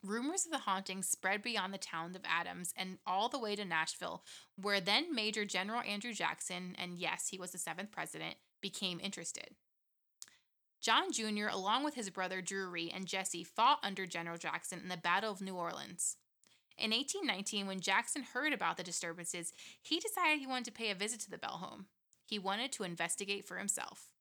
Rumors 0.03 0.45
of 0.45 0.51
the 0.51 0.57
haunting 0.57 1.01
spread 1.03 1.41
beyond 1.41 1.73
the 1.73 1.77
town 1.77 2.13
of 2.13 2.23
Adams 2.25 2.73
and 2.75 2.97
all 3.07 3.29
the 3.29 3.39
way 3.39 3.55
to 3.55 3.63
Nashville, 3.63 4.25
where 4.61 4.81
then 4.81 5.15
Major 5.15 5.45
General 5.45 5.83
Andrew 5.87 6.11
Jackson, 6.11 6.75
and 6.77 6.97
yes, 6.97 7.29
he 7.29 7.39
was 7.39 7.51
the 7.51 7.57
seventh 7.57 7.91
president, 7.91 8.35
became 8.61 8.99
interested. 9.01 9.55
John 10.81 11.11
Jr., 11.11 11.47
along 11.51 11.83
with 11.83 11.95
his 11.95 12.09
brother 12.09 12.41
Drury 12.41 12.91
and 12.93 13.05
Jesse, 13.05 13.43
fought 13.43 13.79
under 13.83 14.05
General 14.05 14.37
Jackson 14.37 14.79
in 14.79 14.89
the 14.89 14.97
Battle 14.97 15.31
of 15.31 15.41
New 15.41 15.55
Orleans. 15.55 16.17
In 16.77 16.91
1819, 16.91 17.65
when 17.65 17.79
Jackson 17.79 18.21
heard 18.21 18.53
about 18.53 18.77
the 18.77 18.83
disturbances, 18.83 19.51
he 19.81 19.99
decided 19.99 20.39
he 20.39 20.47
wanted 20.47 20.65
to 20.65 20.71
pay 20.71 20.91
a 20.91 20.95
visit 20.95 21.19
to 21.21 21.31
the 21.31 21.37
Bell 21.39 21.57
home. 21.57 21.87
He 22.25 22.37
wanted 22.37 22.71
to 22.73 22.83
investigate 22.83 23.45
for 23.45 23.57
himself. 23.57 24.11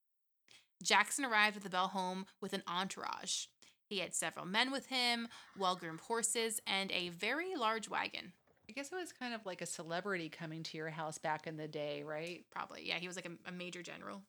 Jackson 0.83 1.25
arrived 1.25 1.57
at 1.57 1.63
the 1.63 1.71
Bell 1.71 1.89
home 1.89 2.27
with 2.41 2.53
an 2.53 2.63
entourage. 2.67 3.47
He 3.87 3.99
had 3.99 4.15
several 4.15 4.47
men 4.47 4.73
with 4.73 4.87
him, 4.87 5.29
well 5.59 5.77
groomed 5.77 6.01
horses, 6.01 6.61
and 6.67 6.91
a 6.93 7.11
very 7.11 7.55
large 7.57 7.89
wagon. 7.89 8.33
I 8.69 8.73
guess 8.73 8.91
it 8.91 8.97
was 8.97 9.13
kind 9.13 9.33
of 9.35 9.47
like 9.47 9.61
a 9.61 9.67
celebrity 9.67 10.29
coming 10.29 10.63
to 10.65 10.77
your 10.77 10.91
house 10.91 11.19
back 11.19 11.47
in 11.47 11.57
the 11.57 11.69
day, 11.69 12.03
right? 12.03 12.45
Probably, 12.51 12.89
yeah, 12.89 12.97
he 12.97 13.07
was 13.07 13.17
like 13.17 13.27
a, 13.27 13.49
a 13.49 13.53
major 13.53 13.83
general. 13.83 14.23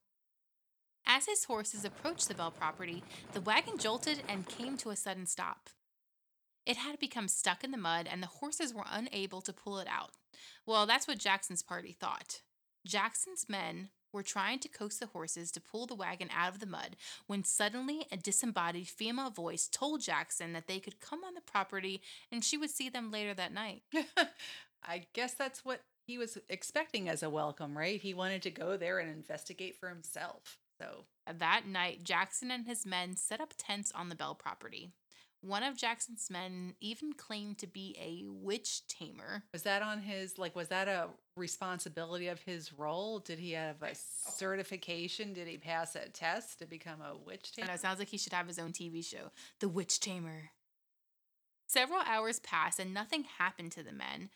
As 1.17 1.25
his 1.25 1.45
horses 1.45 1.83
approached 1.83 2.27
the 2.27 2.35
Bell 2.35 2.51
property, 2.51 3.03
the 3.33 3.41
wagon 3.41 3.79
jolted 3.79 4.21
and 4.29 4.47
came 4.47 4.77
to 4.77 4.91
a 4.91 4.95
sudden 4.95 5.25
stop. 5.25 5.71
It 6.63 6.77
had 6.77 6.99
become 6.99 7.27
stuck 7.27 7.63
in 7.63 7.71
the 7.71 7.77
mud, 7.77 8.07
and 8.07 8.21
the 8.21 8.27
horses 8.27 8.71
were 8.71 8.85
unable 8.87 9.41
to 9.41 9.51
pull 9.51 9.79
it 9.79 9.87
out. 9.87 10.11
Well, 10.67 10.85
that's 10.85 11.07
what 11.07 11.17
Jackson's 11.17 11.63
party 11.63 11.91
thought. 11.91 12.41
Jackson's 12.85 13.49
men 13.49 13.89
were 14.13 14.21
trying 14.21 14.59
to 14.59 14.69
coax 14.69 14.99
the 14.99 15.07
horses 15.07 15.51
to 15.53 15.59
pull 15.59 15.87
the 15.87 15.95
wagon 15.95 16.29
out 16.31 16.53
of 16.53 16.59
the 16.59 16.67
mud 16.67 16.95
when 17.25 17.43
suddenly 17.43 18.05
a 18.11 18.17
disembodied 18.17 18.87
female 18.87 19.31
voice 19.31 19.67
told 19.67 20.01
Jackson 20.01 20.53
that 20.53 20.67
they 20.67 20.79
could 20.79 20.99
come 20.99 21.23
on 21.23 21.33
the 21.33 21.41
property 21.41 21.99
and 22.31 22.43
she 22.43 22.57
would 22.57 22.69
see 22.69 22.89
them 22.89 23.09
later 23.09 23.33
that 23.33 23.51
night. 23.51 23.81
I 24.83 25.07
guess 25.13 25.33
that's 25.33 25.65
what 25.65 25.81
he 26.05 26.19
was 26.19 26.37
expecting 26.47 27.09
as 27.09 27.23
a 27.23 27.29
welcome, 27.31 27.75
right? 27.75 27.99
He 27.99 28.13
wanted 28.13 28.43
to 28.43 28.51
go 28.51 28.77
there 28.77 28.99
and 28.99 29.09
investigate 29.09 29.75
for 29.75 29.89
himself. 29.89 30.59
So, 30.79 31.05
That 31.31 31.67
night, 31.67 32.03
Jackson 32.03 32.51
and 32.51 32.65
his 32.65 32.85
men 32.85 33.15
set 33.15 33.41
up 33.41 33.53
tents 33.57 33.91
on 33.93 34.09
the 34.09 34.15
Bell 34.15 34.35
property. 34.35 34.91
One 35.41 35.61
of 35.63 35.77
Jackson's 35.77 36.29
men 36.31 36.73
even 36.81 37.13
claimed 37.13 37.59
to 37.59 37.67
be 37.67 37.95
a 37.99 38.25
witch 38.27 38.87
tamer. 38.87 39.43
was 39.53 39.63
that 39.63 39.81
on 39.83 40.01
his 40.01 40.39
like 40.39 40.55
was 40.55 40.69
that 40.69 40.87
a 40.87 41.09
responsibility 41.35 42.27
of 42.27 42.41
his 42.41 42.73
role? 42.73 43.19
Did 43.19 43.37
he 43.37 43.51
have 43.51 43.81
a 43.83 43.93
certification? 43.93 45.33
Did 45.33 45.47
he 45.47 45.57
pass 45.57 45.95
a 45.95 46.09
test 46.09 46.59
to 46.59 46.65
become 46.65 47.01
a 47.01 47.15
witch 47.15 47.53
know, 47.57 47.65
tamer? 47.65 47.75
it 47.75 47.79
sounds 47.79 47.99
like 47.99 48.07
he 48.07 48.17
should 48.17 48.33
have 48.33 48.47
his 48.47 48.57
own 48.57 48.71
TV 48.71 49.05
show, 49.05 49.31
The 49.59 49.69
Witch 49.69 49.99
Tamer. 49.99 50.51
Several 51.67 51.99
hours 52.01 52.39
passed 52.39 52.79
and 52.79 52.93
nothing 52.93 53.25
happened 53.37 53.73
to 53.73 53.83
the 53.83 53.91
men 53.91 54.29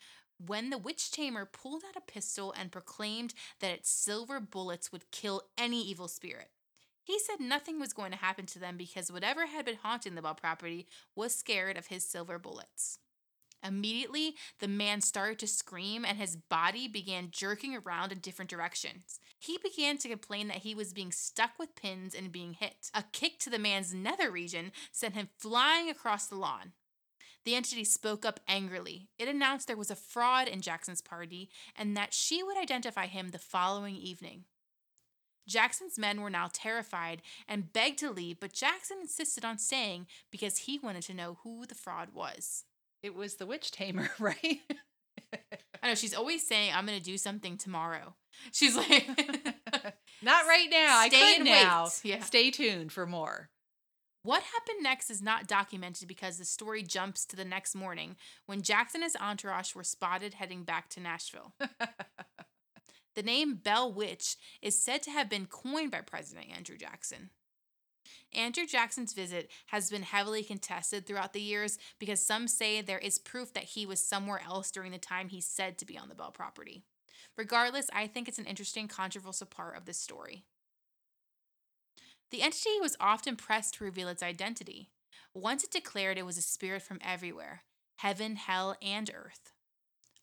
when 0.48 0.70
the 0.70 0.78
witch 0.78 1.12
tamer 1.12 1.46
pulled 1.46 1.84
out 1.88 1.96
a 1.96 2.12
pistol 2.12 2.54
and 2.58 2.72
proclaimed 2.72 3.34
that 3.60 3.72
its 3.72 3.90
silver 3.90 4.40
bullets 4.40 4.92
would 4.92 5.12
kill 5.12 5.44
any 5.58 5.82
evil 5.82 6.08
spirit. 6.08 6.50
He 7.04 7.20
said 7.20 7.40
nothing 7.40 7.80
was 7.80 7.94
going 7.94 8.12
to 8.12 8.18
happen 8.18 8.46
to 8.48 8.60
them 8.60 8.78
because 8.78 9.12
whatever 9.12 9.48
had 9.48 9.66
been 9.66 9.78
haunting 9.82 10.16
the 10.16 10.22
Bell 10.22 10.36
property 10.36 10.88
was 11.16 11.36
scared 11.36 11.78
of 11.78 11.88
his 11.88 12.08
silver 12.08 12.38
bullets. 12.38 13.00
Immediately, 13.64 14.36
the 14.60 14.68
man 14.68 15.02
started 15.02 15.38
to 15.40 15.48
scream 15.48 16.04
and 16.04 16.18
his 16.18 16.36
body 16.36 16.88
began 16.88 17.30
jerking 17.32 17.76
around 17.76 18.12
in 18.12 18.20
different 18.20 18.50
directions. 18.50 19.20
He 19.38 19.58
began 19.62 19.98
to 20.00 20.10
complain 20.10 20.48
that 20.48 20.58
he 20.58 20.74
was 20.74 20.94
being 20.94 21.12
stuck 21.12 21.52
with 21.60 21.76
pins 21.76 22.16
and 22.16 22.32
being 22.32 22.54
hit. 22.54 22.90
A 22.94 23.04
kick 23.12 23.38
to 23.40 23.50
the 23.50 23.60
man's 23.60 23.94
nether 23.94 24.32
region 24.32 24.72
sent 24.92 25.14
him 25.16 25.30
flying 25.38 25.90
across 25.90 26.28
the 26.28 26.36
lawn. 26.36 26.74
The 27.46 27.56
entity 27.56 27.84
spoke 27.84 28.26
up 28.26 28.40
angrily. 28.48 29.10
It 29.18 29.28
announced 29.28 29.68
there 29.68 29.76
was 29.78 29.92
a 29.92 29.96
fraud 29.96 30.48
in 30.48 30.62
Jackson's 30.62 31.02
party 31.02 31.50
and 31.76 31.98
that 31.98 32.14
she 32.14 32.44
would 32.44 32.58
identify 32.58 33.08
him 33.08 33.30
the 33.30 33.40
following 33.40 33.96
evening. 33.96 34.46
Jackson's 35.48 35.98
men 35.98 36.22
were 36.22 36.30
now 36.30 36.50
terrified 36.54 37.22
and 37.48 37.74
begged 37.74 37.98
to 38.00 38.12
leave, 38.12 38.40
but 38.40 38.54
Jackson 38.54 38.98
insisted 39.02 39.44
on 39.44 39.58
staying 39.58 40.06
because 40.32 40.60
he 40.60 40.78
wanted 40.80 41.04
to 41.04 41.14
know 41.16 41.40
who 41.44 41.66
the 41.66 41.76
fraud 41.76 42.10
was. 42.14 42.64
It 43.02 43.16
was 43.16 43.36
the 43.36 43.48
witch 43.48 43.72
tamer, 43.72 44.12
right? 44.20 44.60
I 45.82 45.88
know 45.88 45.96
she's 45.96 46.14
always 46.14 46.46
saying, 46.48 46.74
I'm 46.76 46.86
going 46.86 47.00
to 47.00 47.04
do 47.04 47.18
something 47.18 47.58
tomorrow. 47.58 48.16
She's 48.52 48.78
like, 48.78 49.08
Not 50.22 50.46
right 50.46 50.68
now. 50.70 50.98
I 51.00 51.10
Stay 51.10 51.20
could 51.20 51.36
and 51.42 51.46
wait. 51.46 51.64
now. 51.64 51.88
Yeah. 52.04 52.20
Stay 52.22 52.52
tuned 52.52 52.92
for 52.92 53.08
more. 53.08 53.50
What 54.24 54.44
happened 54.44 54.84
next 54.84 55.10
is 55.10 55.22
not 55.22 55.48
documented 55.48 56.08
because 56.08 56.38
the 56.38 56.46
story 56.46 56.84
jumps 56.84 57.26
to 57.26 57.36
the 57.36 57.46
next 57.46 57.74
morning 57.74 58.18
when 58.46 58.62
Jackson 58.62 59.02
and 59.02 59.06
his 59.06 59.16
entourage 59.20 59.74
were 59.74 59.84
spotted 59.84 60.36
heading 60.36 60.64
back 60.64 60.90
to 60.90 61.00
Nashville. 61.00 61.54
The 63.16 63.24
name 63.24 63.56
Bell 63.56 63.92
Witch 63.92 64.38
is 64.62 64.82
said 64.82 65.02
to 65.04 65.12
have 65.12 65.30
been 65.30 65.46
coined 65.46 65.92
by 65.92 66.02
President 66.02 66.48
Andrew 66.56 66.78
Jackson. 66.78 67.30
Andrew 68.34 68.66
Jackson's 68.66 69.14
visit 69.14 69.52
has 69.68 69.90
been 69.90 70.04
heavily 70.04 70.44
contested 70.44 71.06
throughout 71.06 71.34
the 71.34 71.42
years 71.42 71.78
because 72.00 72.22
some 72.22 72.48
say 72.48 72.82
there 72.82 72.98
is 72.98 73.20
proof 73.20 73.54
that 73.54 73.64
he 73.64 73.86
was 73.86 74.02
somewhere 74.02 74.42
else 74.46 74.72
during 74.72 74.92
the 74.92 74.98
time 74.98 75.28
he's 75.28 75.46
said 75.46 75.78
to 75.78 75.86
be 75.86 75.98
on 75.98 76.08
the 76.08 76.16
Bell 76.16 76.32
property. 76.32 76.84
Regardless, 77.38 77.90
I 77.94 78.08
think 78.08 78.28
it's 78.28 78.40
an 78.40 78.46
interesting, 78.46 78.88
controversial 78.88 79.48
part 79.48 79.76
of 79.76 79.86
this 79.86 79.98
story. 79.98 80.46
The 82.32 82.42
entity 82.42 82.80
was 82.80 82.96
often 83.00 83.36
pressed 83.36 83.76
to 83.76 83.84
reveal 83.84 84.08
its 84.08 84.24
identity. 84.24 84.90
Once 85.34 85.64
it 85.64 85.72
declared 85.72 86.18
it 86.18 86.26
was 86.26 86.38
a 86.38 86.42
spirit 86.42 86.82
from 86.82 87.00
everywhere 87.04 87.64
heaven, 87.98 88.36
hell, 88.36 88.76
and 88.82 89.12
earth. 89.14 89.52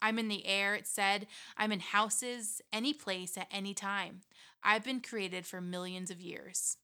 I'm 0.02 0.18
in 0.18 0.26
the 0.26 0.46
air, 0.46 0.74
it 0.74 0.86
said. 0.86 1.28
I'm 1.56 1.70
in 1.70 1.78
houses, 1.78 2.60
any 2.72 2.92
place, 2.92 3.38
at 3.38 3.46
any 3.52 3.72
time. 3.72 4.22
I've 4.64 4.82
been 4.82 5.00
created 5.00 5.46
for 5.46 5.60
millions 5.60 6.10
of 6.10 6.20
years. 6.20 6.76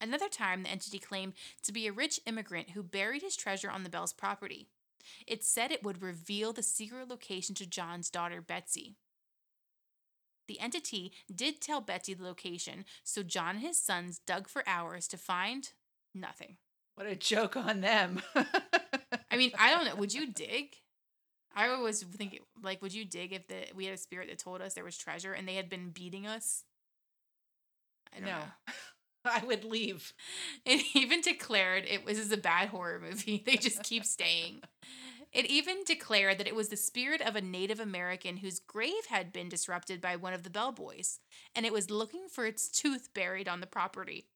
Another 0.00 0.28
time, 0.28 0.64
the 0.64 0.70
entity 0.70 0.98
claimed 0.98 1.34
to 1.62 1.72
be 1.72 1.86
a 1.86 1.92
rich 1.92 2.18
immigrant 2.26 2.70
who 2.70 2.82
buried 2.82 3.22
his 3.22 3.36
treasure 3.36 3.70
on 3.70 3.84
the 3.84 3.90
Bell's 3.90 4.12
property. 4.12 4.66
It 5.26 5.44
said 5.44 5.70
it 5.70 5.84
would 5.84 6.02
reveal 6.02 6.52
the 6.52 6.62
secret 6.62 7.08
location 7.08 7.54
to 7.56 7.66
John's 7.66 8.10
daughter, 8.10 8.40
Betsy. 8.40 8.96
The 10.50 10.58
entity 10.58 11.12
did 11.32 11.60
tell 11.60 11.80
Betsy 11.80 12.12
the 12.12 12.24
location, 12.24 12.84
so 13.04 13.22
John 13.22 13.50
and 13.50 13.60
his 13.60 13.80
sons 13.80 14.18
dug 14.26 14.48
for 14.48 14.64
hours 14.66 15.06
to 15.06 15.16
find 15.16 15.70
nothing. 16.12 16.56
What 16.96 17.06
a 17.06 17.14
joke 17.14 17.56
on 17.56 17.82
them. 17.82 18.20
I 19.30 19.36
mean, 19.36 19.52
I 19.56 19.70
don't 19.70 19.84
know. 19.84 19.94
Would 19.94 20.12
you 20.12 20.26
dig? 20.32 20.74
I 21.54 21.72
was 21.78 22.02
thinking, 22.02 22.40
like, 22.60 22.82
would 22.82 22.92
you 22.92 23.04
dig 23.04 23.32
if 23.32 23.46
the 23.46 23.66
we 23.76 23.84
had 23.84 23.94
a 23.94 23.96
spirit 23.96 24.28
that 24.28 24.40
told 24.40 24.60
us 24.60 24.74
there 24.74 24.82
was 24.82 24.98
treasure 24.98 25.32
and 25.32 25.46
they 25.46 25.54
had 25.54 25.70
been 25.70 25.90
beating 25.90 26.26
us? 26.26 26.64
I 28.12 28.18
no. 28.18 28.26
know. 28.26 28.42
I 29.24 29.44
would 29.46 29.62
leave. 29.62 30.12
It 30.66 30.84
even 30.96 31.20
declared 31.20 31.84
it 31.86 32.04
was 32.04 32.32
a 32.32 32.36
bad 32.36 32.70
horror 32.70 32.98
movie. 33.00 33.40
They 33.46 33.56
just 33.56 33.84
keep 33.84 34.04
staying. 34.04 34.62
It 35.32 35.46
even 35.46 35.84
declared 35.84 36.38
that 36.38 36.48
it 36.48 36.56
was 36.56 36.68
the 36.70 36.76
spirit 36.76 37.20
of 37.20 37.36
a 37.36 37.40
Native 37.40 37.78
American 37.78 38.38
whose 38.38 38.58
grave 38.58 39.06
had 39.08 39.32
been 39.32 39.48
disrupted 39.48 40.00
by 40.00 40.16
one 40.16 40.32
of 40.32 40.42
the 40.42 40.50
bellboys, 40.50 41.20
and 41.54 41.64
it 41.64 41.72
was 41.72 41.90
looking 41.90 42.26
for 42.28 42.46
its 42.46 42.68
tooth 42.68 43.14
buried 43.14 43.48
on 43.48 43.60
the 43.60 43.66
property. 43.66 44.26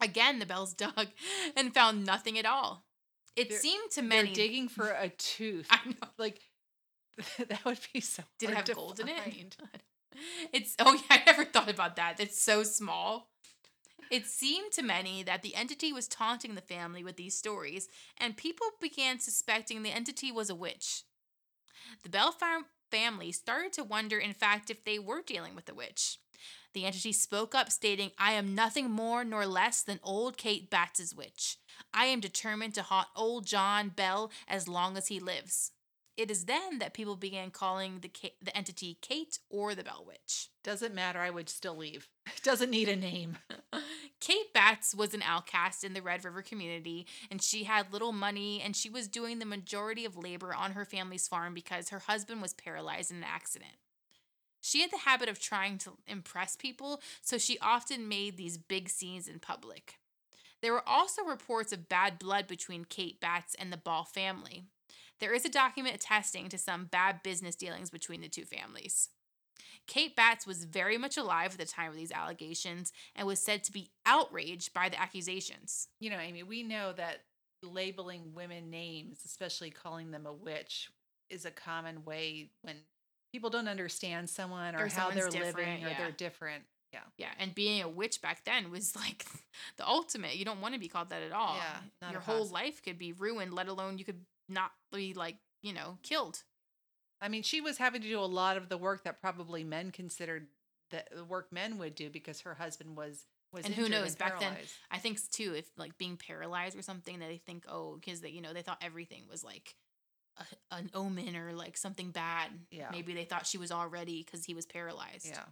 Again, 0.00 0.38
the 0.38 0.46
bells 0.46 0.74
dug 0.74 1.08
and 1.56 1.72
found 1.72 2.04
nothing 2.04 2.38
at 2.38 2.44
all. 2.46 2.84
It 3.36 3.48
They're- 3.50 3.58
seemed 3.58 3.90
to 3.92 4.00
They're 4.02 4.08
many. 4.08 4.32
digging 4.32 4.68
for 4.68 4.88
a 4.90 5.08
tooth. 5.18 5.68
I 5.70 5.80
know. 5.88 6.08
Like 6.18 6.40
that 7.48 7.64
would 7.64 7.78
be 7.94 8.00
so. 8.00 8.22
Did 8.38 8.50
it 8.50 8.56
have 8.56 8.74
gold 8.74 9.00
in 9.00 9.08
it? 9.08 9.56
It's 10.52 10.74
oh 10.78 10.92
yeah, 10.94 11.00
I 11.18 11.22
never 11.26 11.44
thought 11.44 11.68
about 11.70 11.96
that. 11.96 12.20
It's 12.20 12.40
so 12.40 12.62
small. 12.62 13.28
It 14.10 14.26
seemed 14.26 14.72
to 14.72 14.82
many 14.82 15.22
that 15.24 15.42
the 15.42 15.54
entity 15.54 15.92
was 15.92 16.06
taunting 16.06 16.54
the 16.54 16.60
family 16.60 17.02
with 17.02 17.16
these 17.16 17.36
stories, 17.36 17.88
and 18.16 18.36
people 18.36 18.68
began 18.80 19.18
suspecting 19.18 19.82
the 19.82 19.90
entity 19.90 20.30
was 20.30 20.48
a 20.48 20.54
witch. 20.54 21.02
The 22.02 22.08
Bell 22.08 22.32
fam- 22.32 22.66
family 22.90 23.32
started 23.32 23.72
to 23.74 23.84
wonder, 23.84 24.18
in 24.18 24.32
fact, 24.32 24.70
if 24.70 24.84
they 24.84 24.98
were 24.98 25.22
dealing 25.22 25.54
with 25.54 25.68
a 25.68 25.74
witch. 25.74 26.18
The 26.72 26.84
entity 26.84 27.12
spoke 27.12 27.54
up, 27.54 27.72
stating, 27.72 28.10
I 28.18 28.32
am 28.32 28.54
nothing 28.54 28.90
more 28.90 29.24
nor 29.24 29.46
less 29.46 29.82
than 29.82 29.98
old 30.02 30.36
Kate 30.36 30.70
Batts' 30.70 31.14
witch. 31.14 31.56
I 31.92 32.04
am 32.06 32.20
determined 32.20 32.74
to 32.74 32.82
haunt 32.82 33.08
old 33.16 33.46
John 33.46 33.88
Bell 33.88 34.30
as 34.46 34.68
long 34.68 34.96
as 34.96 35.08
he 35.08 35.18
lives. 35.18 35.72
It 36.16 36.30
is 36.30 36.46
then 36.46 36.78
that 36.78 36.94
people 36.94 37.16
began 37.16 37.50
calling 37.50 38.00
the, 38.00 38.10
the 38.42 38.56
entity 38.56 38.96
Kate 39.02 39.38
or 39.50 39.74
the 39.74 39.84
Bell 39.84 40.02
Witch. 40.06 40.48
Doesn't 40.64 40.94
matter. 40.94 41.20
I 41.20 41.28
would 41.28 41.50
still 41.50 41.76
leave. 41.76 42.08
It 42.26 42.40
doesn't 42.42 42.70
need 42.70 42.88
a 42.88 42.96
name. 42.96 43.36
Kate 44.20 44.52
Batts 44.54 44.94
was 44.94 45.12
an 45.12 45.22
outcast 45.22 45.84
in 45.84 45.92
the 45.92 46.00
Red 46.00 46.24
River 46.24 46.40
community, 46.40 47.06
and 47.30 47.42
she 47.42 47.64
had 47.64 47.92
little 47.92 48.12
money, 48.12 48.62
and 48.64 48.74
she 48.74 48.88
was 48.88 49.08
doing 49.08 49.38
the 49.38 49.44
majority 49.44 50.06
of 50.06 50.16
labor 50.16 50.54
on 50.54 50.72
her 50.72 50.86
family's 50.86 51.28
farm 51.28 51.52
because 51.52 51.90
her 51.90 51.98
husband 51.98 52.40
was 52.40 52.54
paralyzed 52.54 53.10
in 53.10 53.18
an 53.18 53.24
accident. 53.24 53.74
She 54.62 54.80
had 54.80 54.90
the 54.90 54.98
habit 54.98 55.28
of 55.28 55.38
trying 55.38 55.78
to 55.78 55.92
impress 56.08 56.56
people, 56.56 57.00
so 57.20 57.36
she 57.36 57.58
often 57.60 58.08
made 58.08 58.36
these 58.36 58.56
big 58.56 58.88
scenes 58.88 59.28
in 59.28 59.38
public. 59.38 59.96
There 60.62 60.72
were 60.72 60.88
also 60.88 61.22
reports 61.22 61.72
of 61.72 61.88
bad 61.88 62.18
blood 62.18 62.46
between 62.46 62.86
Kate 62.86 63.20
Batts 63.20 63.54
and 63.58 63.70
the 63.72 63.76
Ball 63.76 64.04
family. 64.04 64.64
There 65.20 65.32
is 65.32 65.44
a 65.44 65.50
document 65.50 65.94
attesting 65.94 66.48
to 66.50 66.58
some 66.58 66.84
bad 66.86 67.22
business 67.22 67.56
dealings 67.56 67.90
between 67.90 68.20
the 68.20 68.28
two 68.28 68.44
families. 68.44 69.08
Kate 69.86 70.16
Batts 70.16 70.46
was 70.46 70.64
very 70.64 70.98
much 70.98 71.16
alive 71.16 71.52
at 71.52 71.58
the 71.58 71.64
time 71.64 71.90
of 71.90 71.96
these 71.96 72.12
allegations 72.12 72.92
and 73.14 73.26
was 73.26 73.40
said 73.40 73.62
to 73.64 73.72
be 73.72 73.90
outraged 74.04 74.74
by 74.74 74.88
the 74.88 75.00
accusations. 75.00 75.88
You 76.00 76.10
know, 76.10 76.18
Amy, 76.18 76.42
we 76.42 76.62
know 76.62 76.92
that 76.94 77.22
labeling 77.62 78.32
women 78.34 78.70
names, 78.70 79.20
especially 79.24 79.70
calling 79.70 80.10
them 80.10 80.26
a 80.26 80.32
witch, 80.32 80.90
is 81.30 81.44
a 81.44 81.50
common 81.50 82.04
way 82.04 82.50
when 82.62 82.76
people 83.32 83.50
don't 83.50 83.68
understand 83.68 84.28
someone 84.28 84.74
or, 84.74 84.84
Or 84.84 84.88
how 84.88 85.10
they're 85.10 85.30
living 85.30 85.84
or 85.84 85.88
yeah. 85.88 85.98
they're 85.98 86.10
different. 86.10 86.64
Yeah. 86.92 87.00
Yeah, 87.18 87.28
and 87.38 87.54
being 87.54 87.82
a 87.82 87.88
witch 87.88 88.22
back 88.22 88.44
then 88.44 88.70
was 88.70 88.96
like 88.96 89.26
the 89.76 89.86
ultimate. 89.86 90.36
You 90.36 90.44
don't 90.44 90.60
want 90.60 90.74
to 90.74 90.80
be 90.80 90.88
called 90.88 91.10
that 91.10 91.22
at 91.22 91.32
all. 91.32 91.56
Yeah, 92.02 92.10
Your 92.10 92.20
whole 92.20 92.46
life 92.46 92.82
could 92.82 92.98
be 92.98 93.12
ruined, 93.12 93.52
let 93.52 93.68
alone 93.68 93.98
you 93.98 94.04
could 94.04 94.20
not 94.48 94.72
be 94.92 95.14
like, 95.14 95.36
you 95.62 95.72
know, 95.72 95.98
killed. 96.02 96.42
I 97.20 97.28
mean, 97.28 97.42
she 97.42 97.60
was 97.60 97.78
having 97.78 98.02
to 98.02 98.08
do 98.08 98.20
a 98.20 98.26
lot 98.26 98.56
of 98.56 98.68
the 98.68 98.76
work 98.76 99.04
that 99.04 99.20
probably 99.20 99.64
men 99.64 99.90
considered 99.90 100.48
the 100.90 101.04
the 101.10 101.20
uh, 101.20 101.24
work 101.24 101.52
men 101.52 101.78
would 101.78 101.94
do 101.94 102.10
because 102.10 102.42
her 102.42 102.54
husband 102.54 102.96
was 102.96 103.26
was 103.52 103.64
And 103.64 103.74
who 103.74 103.88
knows, 103.88 104.14
back 104.14 104.40
then. 104.40 104.52
I 104.90 104.98
think 104.98 105.18
too, 105.30 105.54
if 105.56 105.66
like 105.76 105.96
being 105.98 106.16
paralyzed 106.16 106.76
or 106.78 106.82
something, 106.82 107.18
that 107.20 107.28
they 107.28 107.38
think, 107.38 107.64
oh, 107.68 107.96
because 107.96 108.20
they, 108.20 108.30
you 108.30 108.40
know, 108.40 108.52
they 108.52 108.62
thought 108.62 108.82
everything 108.82 109.24
was 109.30 109.44
like 109.44 109.76
a, 110.38 110.74
an 110.74 110.90
omen 110.94 111.36
or 111.36 111.52
like 111.52 111.76
something 111.76 112.10
bad. 112.10 112.50
Yeah. 112.70 112.88
Maybe 112.90 113.14
they 113.14 113.24
thought 113.24 113.46
she 113.46 113.58
was 113.58 113.72
already 113.72 114.22
because 114.24 114.44
he 114.44 114.54
was 114.54 114.66
paralyzed. 114.66 115.28
Yeah. 115.28 115.44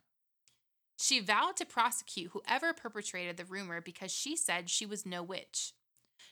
She 0.97 1.21
vowed 1.21 1.57
to 1.57 1.65
prosecute 1.65 2.33
whoever 2.33 2.73
perpetrated 2.73 3.37
the 3.37 3.45
rumor 3.45 3.81
because 3.81 4.13
she 4.13 4.37
said 4.37 4.71
she 4.71 4.87
was 4.87 5.05
no 5.05 5.23
witch. 5.23 5.73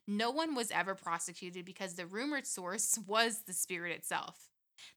No 0.06 0.30
one 0.30 0.54
was 0.54 0.70
ever 0.70 0.94
prosecuted 0.94 1.64
because 1.64 1.94
the 1.94 2.06
rumored 2.06 2.46
source 2.46 2.98
was 3.06 3.42
the 3.46 3.52
spirit 3.52 3.92
itself. 3.96 4.48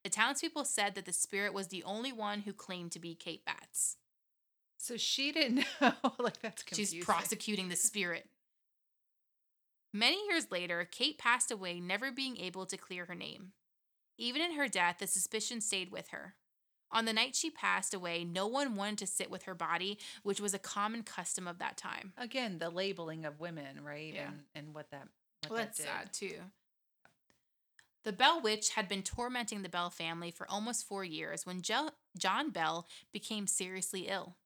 The 0.04 0.10
townspeople 0.10 0.66
said 0.66 0.96
that 0.96 1.06
the 1.06 1.14
spirit 1.14 1.54
was 1.54 1.68
the 1.68 1.84
only 1.84 2.12
one 2.12 2.42
who 2.42 2.54
claimed 2.54 2.92
to 2.94 3.00
be 3.00 3.14
Kate 3.16 3.46
Batts. 3.46 3.98
So 4.78 4.98
she 4.98 5.32
didn't 5.32 5.66
know. 5.82 5.94
like 6.20 6.42
that's 6.42 6.64
confusing. 6.64 6.98
She's 7.00 7.06
prosecuting 7.06 7.70
the 7.70 7.76
spirit. 7.76 8.28
Many 9.94 10.18
years 10.28 10.52
later, 10.52 10.88
Kate 10.92 11.18
passed 11.18 11.52
away, 11.52 11.80
never 11.80 12.12
being 12.12 12.38
able 12.38 12.66
to 12.66 12.78
clear 12.78 13.06
her 13.06 13.16
name. 13.16 13.54
Even 14.18 14.42
in 14.42 14.54
her 14.54 14.68
death, 14.68 14.98
the 15.00 15.08
suspicion 15.08 15.62
stayed 15.62 15.92
with 15.92 16.10
her. 16.10 16.36
On 16.96 17.04
the 17.04 17.14
night 17.14 17.36
she 17.36 17.50
passed 17.50 17.94
away, 17.94 18.24
no 18.24 18.48
one 18.48 18.76
wanted 18.78 19.00
to 19.00 19.08
sit 19.08 19.30
with 19.30 19.44
her 19.44 19.54
body, 19.54 20.00
which 20.24 20.40
was 20.40 20.54
a 20.54 20.60
common 20.60 21.04
custom 21.04 21.46
of 21.46 21.60
that 21.60 21.76
time. 21.76 22.14
Again, 22.18 22.58
the 22.58 22.70
labeling 22.70 23.26
of 23.26 23.42
women, 23.42 23.84
right? 23.84 24.14
Yeah. 24.14 24.28
And 24.28 24.40
and 24.56 24.74
what 24.74 24.90
that 24.92 25.10
what 25.44 25.52
Well, 25.52 25.60
that 25.60 25.76
that's 25.76 25.84
sad 25.84 26.14
too. 26.14 26.36
The 28.06 28.14
Bell 28.14 28.40
Witch 28.40 28.70
had 28.70 28.88
been 28.88 29.04
tormenting 29.04 29.62
the 29.62 29.70
Bell 29.70 29.90
family 29.90 30.32
for 30.32 30.50
almost 30.50 30.88
four 30.88 31.04
years 31.04 31.46
when 31.46 31.62
jo- 31.62 31.90
John 32.18 32.52
Bell 32.52 32.88
became 33.12 33.46
seriously 33.46 34.08
ill. 34.08 34.38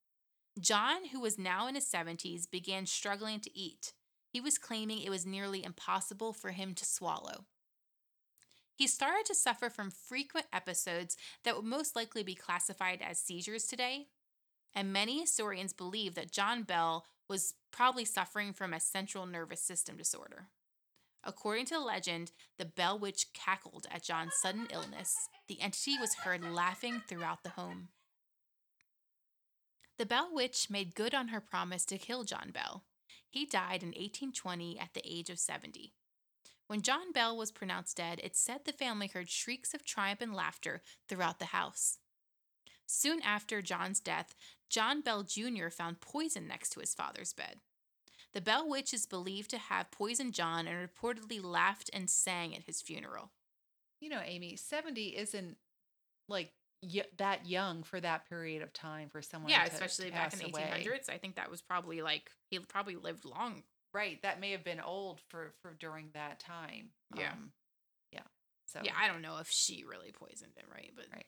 John, 0.60 1.10
who 1.12 1.20
was 1.20 1.38
now 1.38 1.68
in 1.68 1.76
his 1.76 1.86
70s, 1.86 2.50
began 2.50 2.86
struggling 2.86 3.42
to 3.42 3.58
eat. 3.58 3.94
He 4.32 4.42
was 4.42 4.58
claiming 4.58 5.02
it 5.02 5.10
was 5.10 5.26
nearly 5.26 5.64
impossible 5.64 6.34
for 6.34 6.52
him 6.52 6.74
to 6.76 6.86
swallow. 6.86 7.46
He 8.80 8.88
started 8.88 9.26
to 9.26 9.36
suffer 9.36 9.70
from 9.70 9.92
frequent 9.92 10.46
episodes 10.54 11.18
that 11.44 11.58
would 11.58 11.66
most 11.66 11.98
likely 11.98 12.24
be 12.24 12.34
classified 12.34 13.02
as 13.02 13.20
seizures 13.20 13.66
today, 13.66 14.08
and 14.74 14.94
many 14.94 15.20
historians 15.20 15.74
believe 15.74 16.16
that 16.16 16.32
John 16.32 16.64
Bell 16.64 17.06
was 17.28 17.56
probably 17.72 18.06
suffering 18.06 18.54
from 18.54 18.74
a 18.74 18.80
central 18.80 19.26
nervous 19.26 19.62
system 19.62 19.98
disorder. 19.98 20.48
According 21.26 21.66
to 21.66 21.74
the 21.74 21.82
legend, 21.82 22.32
the 22.58 22.64
Bell 22.64 22.98
Witch 22.98 23.34
cackled 23.34 23.86
at 23.92 24.04
John's 24.04 24.36
sudden 24.36 24.68
illness. 24.72 25.28
The 25.50 25.60
entity 25.60 25.98
was 26.00 26.14
heard 26.14 26.42
laughing 26.42 27.02
throughout 27.06 27.44
the 27.44 27.50
home. 27.50 27.90
The 29.98 30.06
Bell 30.06 30.30
Witch 30.32 30.70
made 30.70 30.96
good 30.96 31.14
on 31.14 31.28
her 31.28 31.42
promise 31.42 31.84
to 31.88 31.98
kill 31.98 32.24
John 32.24 32.52
Bell. 32.54 32.86
He 33.30 33.46
died 33.46 33.84
in 33.84 33.90
1820 33.90 34.80
at 34.80 34.94
the 34.94 35.02
age 35.04 35.30
of 35.30 35.38
70. 35.38 35.92
When 36.70 36.84
John 36.84 37.12
Bell 37.12 37.36
was 37.36 37.52
pronounced 37.52 37.98
dead, 37.98 38.22
it 38.24 38.36
said 38.36 38.60
the 38.64 38.72
family 38.72 39.08
heard 39.08 39.28
shrieks 39.28 39.74
of 39.74 39.84
triumph 39.84 40.22
and 40.22 40.36
laughter 40.36 40.84
throughout 41.08 41.40
the 41.40 41.46
house. 41.46 41.98
Soon 42.86 43.24
after 43.24 43.64
John's 43.64 44.00
death, 44.00 44.36
John 44.70 45.02
Bell 45.02 45.24
Jr. 45.24 45.70
found 45.70 46.00
poison 46.00 46.48
next 46.48 46.70
to 46.74 46.80
his 46.80 46.94
father's 46.94 47.34
bed. 47.34 47.62
The 48.34 48.42
Bell 48.42 48.70
Witch 48.70 48.94
is 48.94 49.08
believed 49.08 49.50
to 49.50 49.58
have 49.58 49.90
poisoned 49.90 50.36
John 50.36 50.68
and 50.68 50.78
reportedly 50.88 51.44
laughed 51.44 51.90
and 51.92 52.08
sang 52.08 52.56
at 52.56 52.66
his 52.66 52.84
funeral. 52.84 53.32
You 54.00 54.10
know, 54.10 54.22
Amy, 54.24 54.56
70 54.56 55.18
isn't 55.18 55.58
like 56.28 56.52
y- 56.84 57.02
that 57.18 57.48
young 57.48 57.82
for 57.82 58.00
that 58.00 58.30
period 58.30 58.62
of 58.62 58.74
time 58.74 59.10
for 59.10 59.24
someone 59.24 59.50
yeah, 59.50 59.66
especially 59.66 60.12
back 60.12 60.34
in 60.34 60.38
the 60.38 60.46
pass 60.46 60.54
away. 60.54 60.86
1800s. 60.86 61.10
I 61.10 61.18
think 61.18 61.38
that 61.38 61.50
was 61.50 61.64
probably 61.64 62.04
like 62.04 62.30
he 62.52 62.60
probably 62.60 62.96
lived 62.96 63.26
long. 63.26 63.64
Right. 63.94 64.22
That 64.22 64.40
may 64.40 64.52
have 64.52 64.64
been 64.64 64.80
old 64.80 65.20
for 65.30 65.54
for 65.62 65.74
during 65.74 66.10
that 66.14 66.40
time. 66.40 66.90
Yeah. 67.16 67.32
Um, 67.32 67.52
yeah. 68.12 68.22
So 68.66 68.82
Yeah, 68.84 68.94
I 69.00 69.08
don't 69.08 69.22
know 69.22 69.38
if 69.40 69.50
she 69.50 69.84
really 69.84 70.12
poisoned 70.12 70.54
him, 70.56 70.66
right? 70.74 70.92
But 70.96 71.06
Right. 71.14 71.26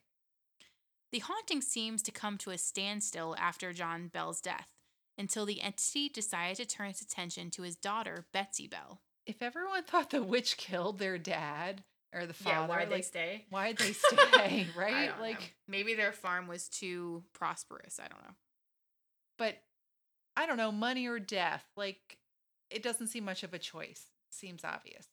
the 1.11 1.19
haunting 1.19 1.61
seems 1.61 2.01
to 2.03 2.11
come 2.11 2.37
to 2.39 2.51
a 2.51 2.57
standstill 2.57 3.35
after 3.37 3.73
John 3.73 4.07
Bell's 4.07 4.41
death 4.41 4.69
until 5.17 5.45
the 5.45 5.61
entity 5.61 6.07
decided 6.09 6.57
to 6.57 6.65
turn 6.75 6.89
its 6.89 7.01
attention 7.01 7.49
to 7.51 7.63
his 7.63 7.75
daughter, 7.75 8.25
Betsy 8.31 8.67
Bell. 8.67 9.01
if 9.25 9.41
everyone 9.41 9.83
thought 9.87 10.09
the 10.11 10.23
witch 10.23 10.57
killed 10.57 10.99
their 10.99 11.17
dad 11.17 11.83
or 12.13 12.25
the 12.25 12.33
father, 12.33 12.55
yeah, 12.61 12.67
why'd 12.67 12.89
like, 12.89 12.97
they 12.97 13.01
stay? 13.01 13.45
why'd 13.49 13.77
they 13.77 13.93
stay? 13.93 14.67
Right? 14.75 15.19
Like 15.19 15.39
know. 15.39 15.45
maybe 15.67 15.93
their 15.95 16.11
farm 16.11 16.47
was 16.47 16.67
too 16.69 17.23
prosperous. 17.33 17.99
I 17.99 18.07
don't 18.07 18.21
know. 18.23 18.35
but 19.37 19.57
I 20.37 20.45
don't 20.45 20.57
know, 20.57 20.71
money 20.71 21.07
or 21.07 21.19
death. 21.19 21.65
Like 21.75 22.17
it 22.71 22.83
doesn't 22.83 23.07
seem 23.07 23.25
much 23.25 23.43
of 23.43 23.53
a 23.53 23.59
choice. 23.59 24.05
Seems 24.29 24.63
obvious. 24.63 25.07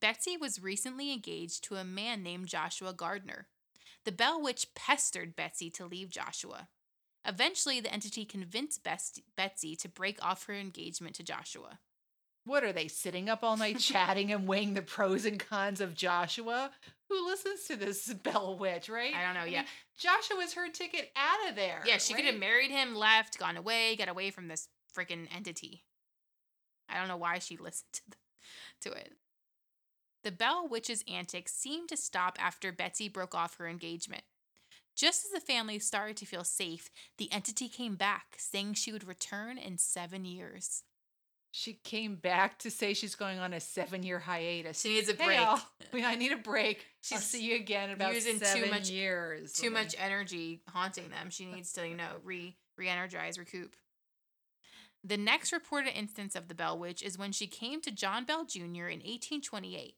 Betsy 0.00 0.36
was 0.36 0.62
recently 0.62 1.12
engaged 1.12 1.64
to 1.64 1.76
a 1.76 1.84
man 1.84 2.22
named 2.22 2.46
Joshua 2.46 2.92
Gardner. 2.92 3.48
The 4.04 4.12
Bell 4.12 4.40
Witch 4.40 4.68
pestered 4.74 5.34
Betsy 5.36 5.68
to 5.70 5.86
leave 5.86 6.10
Joshua. 6.10 6.68
Eventually, 7.26 7.80
the 7.80 7.92
entity 7.92 8.24
convinced 8.24 8.82
Best- 8.82 9.20
Betsy 9.36 9.76
to 9.76 9.88
break 9.88 10.24
off 10.24 10.46
her 10.46 10.54
engagement 10.54 11.16
to 11.16 11.22
Joshua. 11.22 11.80
What 12.44 12.64
are 12.64 12.72
they 12.72 12.88
sitting 12.88 13.28
up 13.28 13.40
all 13.42 13.56
night 13.58 13.78
chatting 13.80 14.32
and 14.32 14.48
weighing 14.48 14.72
the 14.74 14.80
pros 14.82 15.26
and 15.26 15.38
cons 15.38 15.80
of 15.82 15.94
Joshua? 15.94 16.70
Who 17.10 17.26
listens 17.26 17.64
to 17.64 17.76
this 17.76 18.06
Bell 18.22 18.56
Witch, 18.58 18.88
right? 18.88 19.12
I 19.14 19.22
don't 19.24 19.34
know. 19.34 19.44
mean, 19.44 19.52
Yeah. 19.52 19.64
Joshua's 19.98 20.54
her 20.54 20.70
ticket 20.70 21.10
out 21.16 21.50
of 21.50 21.56
there. 21.56 21.82
Yeah, 21.84 21.98
she 21.98 22.14
could 22.14 22.24
have 22.24 22.38
married 22.38 22.70
him, 22.70 22.94
left, 22.94 23.38
gone 23.38 23.56
away, 23.58 23.96
got 23.96 24.08
away 24.08 24.30
from 24.30 24.48
this 24.48 24.68
freaking 24.96 25.26
entity. 25.36 25.82
I 26.92 26.98
don't 26.98 27.08
know 27.08 27.16
why 27.16 27.38
she 27.38 27.56
listened 27.58 27.92
to, 27.92 28.02
the, 28.10 28.90
to 28.90 28.96
it. 28.96 29.12
The 30.22 30.32
Bell 30.32 30.68
Witch's 30.68 31.02
antics 31.10 31.52
seemed 31.52 31.88
to 31.88 31.96
stop 31.96 32.36
after 32.40 32.72
Betsy 32.72 33.08
broke 33.08 33.34
off 33.34 33.56
her 33.56 33.66
engagement. 33.68 34.22
Just 34.96 35.24
as 35.24 35.30
the 35.30 35.40
family 35.40 35.78
started 35.78 36.16
to 36.18 36.26
feel 36.26 36.44
safe, 36.44 36.90
the 37.16 37.32
entity 37.32 37.68
came 37.68 37.94
back, 37.94 38.34
saying 38.36 38.74
she 38.74 38.92
would 38.92 39.06
return 39.08 39.56
in 39.56 39.78
seven 39.78 40.24
years. 40.26 40.82
She 41.52 41.72
came 41.82 42.16
back 42.16 42.58
to 42.60 42.70
say 42.70 42.92
she's 42.94 43.14
going 43.16 43.38
on 43.40 43.52
a 43.52 43.60
seven-year 43.60 44.18
hiatus. 44.20 44.82
She 44.82 44.90
needs 44.90 45.08
a 45.08 45.14
Hey, 45.14 45.24
break. 45.24 45.40
all, 45.40 45.60
I 45.94 46.14
need 46.16 46.32
a 46.32 46.36
break. 46.36 46.84
I'll 47.12 47.18
see 47.18 47.42
you 47.42 47.56
again 47.56 47.88
in 47.88 47.96
about 47.96 48.14
using 48.14 48.38
too 48.38 48.44
seven 48.44 48.70
much- 48.70 48.90
years. 48.90 49.52
Too 49.52 49.70
much 49.70 49.94
energy 49.98 50.60
haunting 50.68 51.08
them. 51.08 51.30
She 51.30 51.46
needs 51.46 51.72
to, 51.72 51.88
you 51.88 51.96
know, 51.96 52.08
re 52.22 52.54
re-energize, 52.76 53.36
recoup. 53.38 53.74
The 55.02 55.16
next 55.16 55.52
reported 55.52 55.96
instance 55.96 56.34
of 56.34 56.48
the 56.48 56.54
Bell 56.54 56.78
Witch 56.78 57.02
is 57.02 57.16
when 57.16 57.32
she 57.32 57.46
came 57.46 57.80
to 57.82 57.90
John 57.90 58.24
Bell 58.24 58.44
Jr. 58.44 58.88
in 58.88 59.00
1828. 59.00 59.94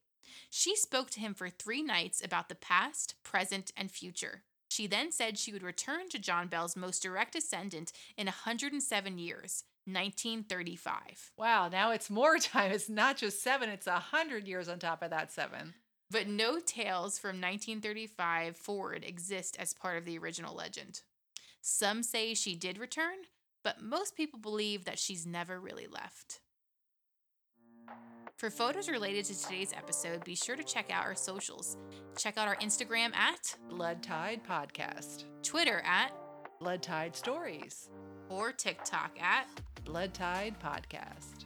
She 0.48 0.76
spoke 0.76 1.10
to 1.10 1.20
him 1.20 1.34
for 1.34 1.48
three 1.48 1.82
nights 1.82 2.24
about 2.24 2.48
the 2.48 2.54
past, 2.54 3.14
present, 3.22 3.72
and 3.76 3.90
future. 3.90 4.42
She 4.68 4.86
then 4.86 5.12
said 5.12 5.38
she 5.38 5.52
would 5.52 5.62
return 5.62 6.08
to 6.10 6.18
John 6.18 6.48
Bell's 6.48 6.76
most 6.76 7.02
direct 7.02 7.32
descendant 7.32 7.92
in 8.16 8.26
107 8.26 9.18
years, 9.18 9.64
1935. 9.84 11.32
Wow, 11.36 11.68
now 11.68 11.90
it's 11.90 12.08
more 12.08 12.38
time. 12.38 12.70
It's 12.70 12.88
not 12.88 13.16
just 13.16 13.42
seven, 13.42 13.68
it's 13.68 13.86
a 13.86 13.98
hundred 13.98 14.46
years 14.46 14.68
on 14.68 14.78
top 14.78 15.02
of 15.02 15.10
that 15.10 15.32
seven. 15.32 15.74
But 16.10 16.28
no 16.28 16.58
tales 16.58 17.18
from 17.18 17.40
1935 17.40 18.56
forward 18.56 19.04
exist 19.04 19.56
as 19.58 19.72
part 19.72 19.98
of 19.98 20.04
the 20.04 20.18
original 20.18 20.54
legend. 20.54 21.00
Some 21.60 22.02
say 22.02 22.34
she 22.34 22.54
did 22.54 22.78
return, 22.78 23.18
but 23.64 23.82
most 23.82 24.16
people 24.16 24.38
believe 24.40 24.84
that 24.84 24.98
she's 24.98 25.26
never 25.26 25.60
really 25.60 25.86
left. 25.86 26.40
For 28.36 28.50
photos 28.50 28.88
related 28.88 29.24
to 29.26 29.40
today's 29.40 29.72
episode, 29.72 30.24
be 30.24 30.34
sure 30.34 30.56
to 30.56 30.64
check 30.64 30.90
out 30.90 31.04
our 31.04 31.14
socials. 31.14 31.76
Check 32.16 32.36
out 32.36 32.48
our 32.48 32.56
Instagram 32.56 33.14
at, 33.14 33.56
Blood 33.70 34.02
Tied 34.02 34.42
Podcast. 34.42 35.24
Twitter 35.44 35.80
at, 35.84 36.12
Blood 36.58 36.82
Tied 36.82 37.14
Stories. 37.14 37.88
or 38.28 38.50
TikTok 38.50 39.12
at 39.20 39.46
Blood 39.84 40.12
Tied 40.14 40.58
Podcast. 40.58 41.44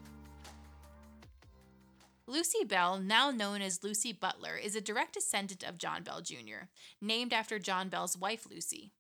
Lucy 2.26 2.64
Bell, 2.64 2.98
now 2.98 3.30
known 3.30 3.60
as 3.62 3.84
Lucy 3.84 4.12
Butler, 4.12 4.56
is 4.56 4.74
a 4.74 4.80
direct 4.80 5.14
descendant 5.14 5.62
of 5.62 5.78
John 5.78 6.02
Bell 6.02 6.20
Jr., 6.20 6.66
named 7.00 7.32
after 7.32 7.58
John 7.58 7.88
Bell's 7.88 8.16
wife, 8.16 8.46
Lucy. 8.50 8.92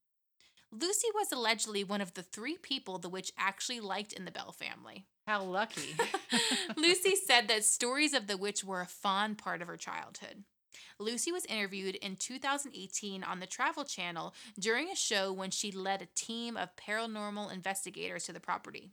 Lucy 0.80 1.08
was 1.14 1.32
allegedly 1.32 1.84
one 1.84 2.00
of 2.00 2.14
the 2.14 2.22
three 2.22 2.58
people 2.58 2.98
the 2.98 3.08
witch 3.08 3.32
actually 3.38 3.80
liked 3.80 4.12
in 4.12 4.24
the 4.24 4.30
Bell 4.30 4.52
family. 4.52 5.06
How 5.26 5.42
lucky. 5.42 5.96
Lucy 6.76 7.16
said 7.16 7.48
that 7.48 7.64
stories 7.64 8.12
of 8.12 8.26
the 8.26 8.36
witch 8.36 8.62
were 8.62 8.80
a 8.80 8.86
fond 8.86 9.38
part 9.38 9.62
of 9.62 9.68
her 9.68 9.76
childhood. 9.76 10.44
Lucy 10.98 11.32
was 11.32 11.44
interviewed 11.46 11.94
in 11.96 12.16
2018 12.16 13.24
on 13.24 13.40
the 13.40 13.46
Travel 13.46 13.84
Channel 13.84 14.34
during 14.58 14.90
a 14.90 14.96
show 14.96 15.32
when 15.32 15.50
she 15.50 15.72
led 15.72 16.02
a 16.02 16.08
team 16.14 16.56
of 16.56 16.76
paranormal 16.76 17.52
investigators 17.52 18.24
to 18.24 18.32
the 18.32 18.40
property. 18.40 18.90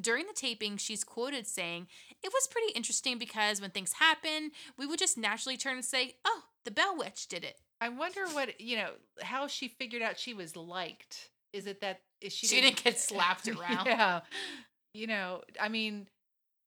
During 0.00 0.26
the 0.26 0.34
taping, 0.34 0.76
she's 0.76 1.04
quoted 1.04 1.46
saying, 1.46 1.86
It 2.22 2.32
was 2.32 2.48
pretty 2.50 2.72
interesting 2.72 3.18
because 3.18 3.60
when 3.60 3.70
things 3.70 3.94
happen, 3.94 4.52
we 4.78 4.86
would 4.86 4.98
just 4.98 5.18
naturally 5.18 5.56
turn 5.56 5.76
and 5.76 5.84
say, 5.84 6.16
Oh, 6.24 6.42
the 6.64 6.70
Bell 6.70 6.96
Witch 6.96 7.26
did 7.28 7.44
it. 7.44 7.58
I 7.80 7.88
wonder 7.88 8.26
what, 8.28 8.60
you 8.60 8.76
know, 8.76 8.90
how 9.22 9.46
she 9.46 9.68
figured 9.68 10.02
out 10.02 10.18
she 10.18 10.34
was 10.34 10.56
liked. 10.56 11.30
Is 11.52 11.66
it 11.66 11.80
that 11.80 12.00
is 12.20 12.32
she, 12.32 12.46
She 12.46 12.60
didn't 12.60 12.82
get 12.84 12.98
slapped 13.00 13.48
around. 13.48 13.86
Yeah. 13.86 14.20
You 14.92 15.06
know, 15.06 15.42
I 15.60 15.68
mean, 15.68 16.08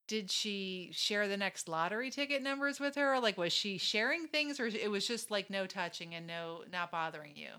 did 0.08 0.32
she 0.32 0.89
share 0.91 1.28
the 1.28 1.38
next 1.38 1.67
lottery 1.67 2.10
ticket 2.10 2.41
numbers 2.41 2.80
with 2.80 2.95
her? 2.95 3.19
Like 3.19 3.38
was 3.38 3.54
she 3.54 3.78
sharing 3.78 4.28
things 4.28 4.60
or 4.60 4.67
it 4.67 4.89
was 4.91 5.08
just 5.08 5.32
like 5.32 5.49
no 5.49 5.67
touching 5.67 6.13
and 6.15 6.28
no 6.28 6.63
not 6.71 6.91
bothering 6.91 7.36
you? 7.36 7.49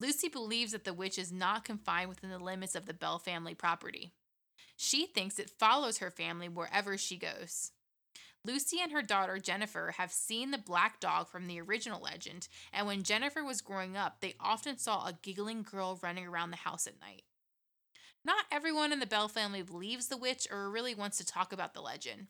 Lucy 0.00 0.28
believes 0.28 0.72
that 0.72 0.84
the 0.84 0.92
witch 0.92 1.18
is 1.18 1.32
not 1.32 1.64
confined 1.64 2.08
within 2.08 2.30
the 2.30 2.38
limits 2.38 2.74
of 2.74 2.86
the 2.86 2.94
Bell 2.94 3.18
family 3.18 3.54
property. 3.54 4.12
She 4.76 5.06
thinks 5.06 5.38
it 5.38 5.50
follows 5.50 5.98
her 5.98 6.10
family 6.10 6.48
wherever 6.48 6.98
she 6.98 7.16
goes. 7.16 7.72
Lucy 8.46 8.78
and 8.80 8.92
her 8.92 9.02
daughter 9.02 9.38
Jennifer 9.38 9.94
have 9.98 10.12
seen 10.12 10.52
the 10.52 10.58
black 10.58 11.00
dog 11.00 11.28
from 11.28 11.48
the 11.48 11.60
original 11.60 12.00
legend, 12.00 12.46
and 12.72 12.86
when 12.86 13.02
Jennifer 13.02 13.42
was 13.42 13.60
growing 13.60 13.96
up, 13.96 14.20
they 14.20 14.36
often 14.38 14.78
saw 14.78 15.04
a 15.04 15.18
giggling 15.20 15.62
girl 15.62 15.98
running 16.00 16.26
around 16.26 16.50
the 16.50 16.56
house 16.58 16.86
at 16.86 17.00
night. 17.00 17.22
Not 18.24 18.44
everyone 18.52 18.92
in 18.92 19.00
the 19.00 19.06
Bell 19.06 19.26
family 19.26 19.62
believes 19.62 20.06
the 20.06 20.16
witch 20.16 20.46
or 20.50 20.70
really 20.70 20.94
wants 20.94 21.18
to 21.18 21.26
talk 21.26 21.52
about 21.52 21.74
the 21.74 21.80
legend. 21.80 22.28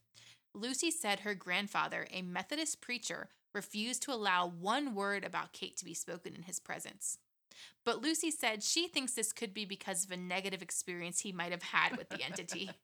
Lucy 0.55 0.91
said 0.91 1.21
her 1.21 1.35
grandfather, 1.35 2.07
a 2.11 2.23
Methodist 2.23 2.81
preacher, 2.81 3.29
refused 3.55 4.03
to 4.03 4.13
allow 4.13 4.47
one 4.47 4.95
word 4.95 5.23
about 5.23 5.53
Kate 5.53 5.77
to 5.77 5.85
be 5.85 5.95
spoken 5.95 6.35
in 6.35 6.43
his 6.43 6.61
presence. 6.61 7.19
But 7.85 8.03
Lucy 8.03 8.31
said 8.31 8.63
she 8.63 8.89
thinks 8.89 9.13
this 9.13 9.33
could 9.33 9.53
be 9.53 9.67
because 9.67 10.05
of 10.05 10.11
a 10.11 10.17
negative 10.17 10.63
experience 10.63 11.21
he 11.21 11.33
might 11.33 11.53
have 11.53 11.63
had 11.63 11.97
with 11.97 12.09
the 12.09 12.23
entity. 12.23 12.71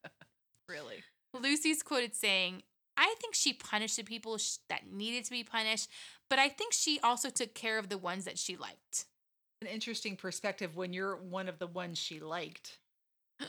Really? 0.69 1.03
Lucy's 1.33 1.83
quoted 1.83 2.15
saying, 2.15 2.63
I 2.97 3.15
think 3.19 3.33
she 3.33 3.53
punished 3.53 3.97
the 3.97 4.03
people 4.03 4.37
sh- 4.37 4.57
that 4.69 4.91
needed 4.91 5.25
to 5.25 5.31
be 5.31 5.43
punished, 5.43 5.89
but 6.29 6.39
I 6.39 6.49
think 6.49 6.73
she 6.73 6.99
also 7.03 7.29
took 7.29 7.53
care 7.53 7.77
of 7.77 7.89
the 7.89 7.97
ones 7.97 8.25
that 8.25 8.37
she 8.37 8.55
liked. 8.55 9.05
An 9.61 9.67
interesting 9.67 10.15
perspective 10.15 10.75
when 10.75 10.93
you're 10.93 11.15
one 11.15 11.47
of 11.47 11.59
the 11.59 11.67
ones 11.67 11.97
she 11.97 12.19
liked. 12.19 12.79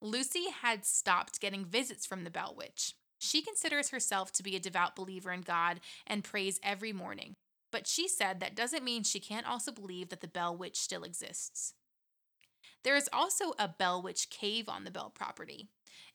Lucy 0.00 0.50
had 0.62 0.84
stopped 0.84 1.40
getting 1.40 1.64
visits 1.64 2.06
from 2.06 2.24
the 2.24 2.30
Bell 2.30 2.54
Witch. 2.56 2.94
She 3.18 3.42
considers 3.42 3.90
herself 3.90 4.32
to 4.32 4.42
be 4.42 4.56
a 4.56 4.60
devout 4.60 4.94
believer 4.94 5.32
in 5.32 5.40
God 5.40 5.80
and 6.06 6.22
prays 6.24 6.60
every 6.62 6.92
morning. 6.92 7.34
But 7.72 7.86
she 7.86 8.08
said 8.08 8.40
that 8.40 8.54
doesn't 8.54 8.84
mean 8.84 9.02
she 9.02 9.20
can't 9.20 9.48
also 9.48 9.72
believe 9.72 10.10
that 10.10 10.20
the 10.20 10.28
Bell 10.28 10.56
Witch 10.56 10.78
still 10.78 11.02
exists. 11.02 11.74
There 12.86 12.94
is 12.94 13.10
also 13.12 13.52
a 13.58 13.66
Bell 13.66 14.00
Witch 14.00 14.30
cave 14.30 14.68
on 14.68 14.84
the 14.84 14.92
Bell 14.92 15.10
property. 15.12 15.66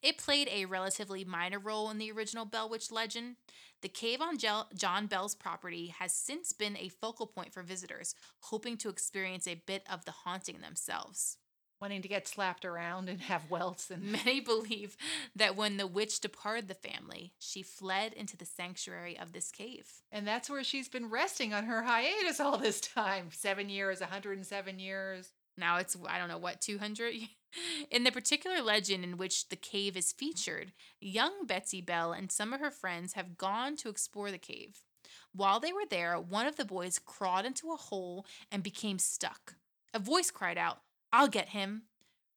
It 0.01 0.17
played 0.17 0.47
a 0.49 0.63
relatively 0.63 1.25
minor 1.25 1.59
role 1.59 1.89
in 1.89 1.97
the 1.97 2.09
original 2.13 2.45
Bell 2.45 2.69
Witch 2.69 2.93
legend. 2.93 3.35
The 3.81 3.89
cave 3.89 4.21
on 4.21 4.37
John 4.37 5.07
Bell's 5.07 5.35
property 5.35 5.87
has 5.99 6.13
since 6.13 6.53
been 6.53 6.77
a 6.77 6.87
focal 6.87 7.27
point 7.27 7.53
for 7.53 7.61
visitors, 7.61 8.15
hoping 8.43 8.77
to 8.77 8.87
experience 8.87 9.49
a 9.49 9.61
bit 9.67 9.83
of 9.91 10.05
the 10.05 10.11
haunting 10.11 10.61
themselves. 10.61 11.35
Wanting 11.81 12.03
to 12.03 12.07
get 12.07 12.25
slapped 12.25 12.63
around 12.63 13.09
and 13.09 13.19
have 13.19 13.51
welts 13.51 13.91
and 13.91 14.03
Many 14.13 14.39
believe 14.39 14.95
that 15.35 15.57
when 15.57 15.75
the 15.75 15.87
witch 15.87 16.21
departed 16.21 16.69
the 16.69 16.73
family, 16.73 17.33
she 17.37 17.63
fled 17.63 18.13
into 18.13 18.37
the 18.37 18.45
sanctuary 18.45 19.19
of 19.19 19.33
this 19.33 19.51
cave. 19.51 19.89
and 20.09 20.25
that's 20.25 20.49
where 20.49 20.63
she's 20.63 20.87
been 20.87 21.09
resting 21.09 21.53
on 21.53 21.65
her 21.65 21.83
hiatus 21.83 22.39
all 22.39 22.57
this 22.57 22.79
time. 22.79 23.27
7 23.33 23.67
years, 23.67 23.99
107 23.99 24.79
years. 24.79 25.33
Now 25.61 25.77
it's, 25.77 25.95
I 26.09 26.17
don't 26.17 26.27
know 26.27 26.39
what, 26.39 26.59
200? 26.59 27.13
In 27.91 28.03
the 28.03 28.11
particular 28.11 28.61
legend 28.61 29.03
in 29.03 29.17
which 29.17 29.49
the 29.49 29.55
cave 29.55 29.95
is 29.95 30.11
featured, 30.11 30.71
young 30.99 31.45
Betsy 31.45 31.81
Bell 31.81 32.13
and 32.13 32.31
some 32.31 32.51
of 32.51 32.59
her 32.61 32.71
friends 32.71 33.13
have 33.13 33.37
gone 33.37 33.75
to 33.77 33.89
explore 33.89 34.31
the 34.31 34.39
cave. 34.39 34.79
While 35.33 35.59
they 35.59 35.71
were 35.71 35.85
there, 35.87 36.19
one 36.19 36.47
of 36.47 36.55
the 36.55 36.65
boys 36.65 36.97
crawled 36.97 37.45
into 37.45 37.71
a 37.71 37.77
hole 37.77 38.25
and 38.51 38.63
became 38.63 38.97
stuck. 38.97 39.55
A 39.93 39.99
voice 39.99 40.31
cried 40.31 40.57
out, 40.57 40.79
I'll 41.13 41.27
get 41.27 41.49
him. 41.49 41.83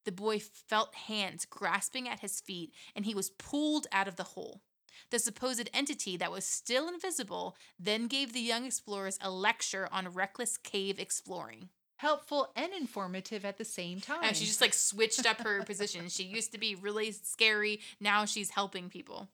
The 0.03 0.11
boy 0.11 0.39
felt 0.39 0.93
hands 0.93 1.45
grasping 1.49 2.07
at 2.07 2.19
his 2.19 2.39
feet 2.39 2.73
and 2.95 3.05
he 3.05 3.15
was 3.15 3.31
pulled 3.31 3.87
out 3.91 4.07
of 4.07 4.17
the 4.17 4.23
hole. 4.23 4.61
The 5.09 5.17
supposed 5.17 5.69
entity 5.73 6.15
that 6.17 6.31
was 6.31 6.45
still 6.45 6.87
invisible 6.87 7.55
then 7.79 8.07
gave 8.07 8.33
the 8.33 8.39
young 8.39 8.65
explorers 8.65 9.17
a 9.19 9.31
lecture 9.31 9.89
on 9.91 10.13
reckless 10.13 10.57
cave 10.57 10.99
exploring. 10.99 11.69
Helpful 12.05 12.51
and 12.55 12.71
informative 12.71 13.45
at 13.45 13.57
the 13.57 13.65
same 13.65 13.99
time. 13.99 14.19
And 14.21 14.37
she 14.37 14.45
just 14.45 14.61
like 14.61 14.75
switched 14.75 15.25
up 15.25 15.41
her 15.41 15.63
position. 15.65 16.07
She 16.07 16.21
used 16.21 16.51
to 16.51 16.59
be 16.59 16.75
really 16.75 17.11
scary. 17.11 17.79
Now 17.99 18.25
she's 18.25 18.51
helping 18.51 18.89
people. 18.89 19.27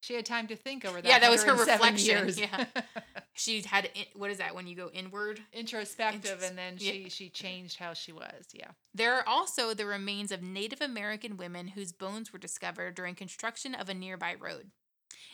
She 0.00 0.14
had 0.14 0.24
time 0.24 0.46
to 0.46 0.56
think 0.56 0.86
over 0.86 1.02
that. 1.02 1.06
Yeah, 1.06 1.18
that 1.18 1.30
was 1.30 1.44
her 1.44 1.54
107 1.54 1.94
reflection, 2.24 2.48
yeah. 2.74 2.82
She 3.34 3.60
had 3.60 3.90
what 4.14 4.30
is 4.30 4.38
that 4.38 4.54
when 4.54 4.66
you 4.66 4.76
go 4.76 4.88
inward? 4.94 5.40
Introspective, 5.52 6.38
Intros- 6.40 6.48
and 6.48 6.56
then 6.56 6.76
yeah. 6.78 6.92
she 6.92 7.08
she 7.10 7.28
changed 7.28 7.78
how 7.78 7.92
she 7.92 8.12
was. 8.12 8.46
Yeah. 8.54 8.70
There 8.94 9.14
are 9.16 9.28
also 9.28 9.74
the 9.74 9.84
remains 9.84 10.32
of 10.32 10.42
Native 10.42 10.80
American 10.80 11.36
women 11.36 11.68
whose 11.68 11.92
bones 11.92 12.32
were 12.32 12.38
discovered 12.38 12.94
during 12.94 13.14
construction 13.14 13.74
of 13.74 13.90
a 13.90 13.94
nearby 13.94 14.36
road. 14.40 14.70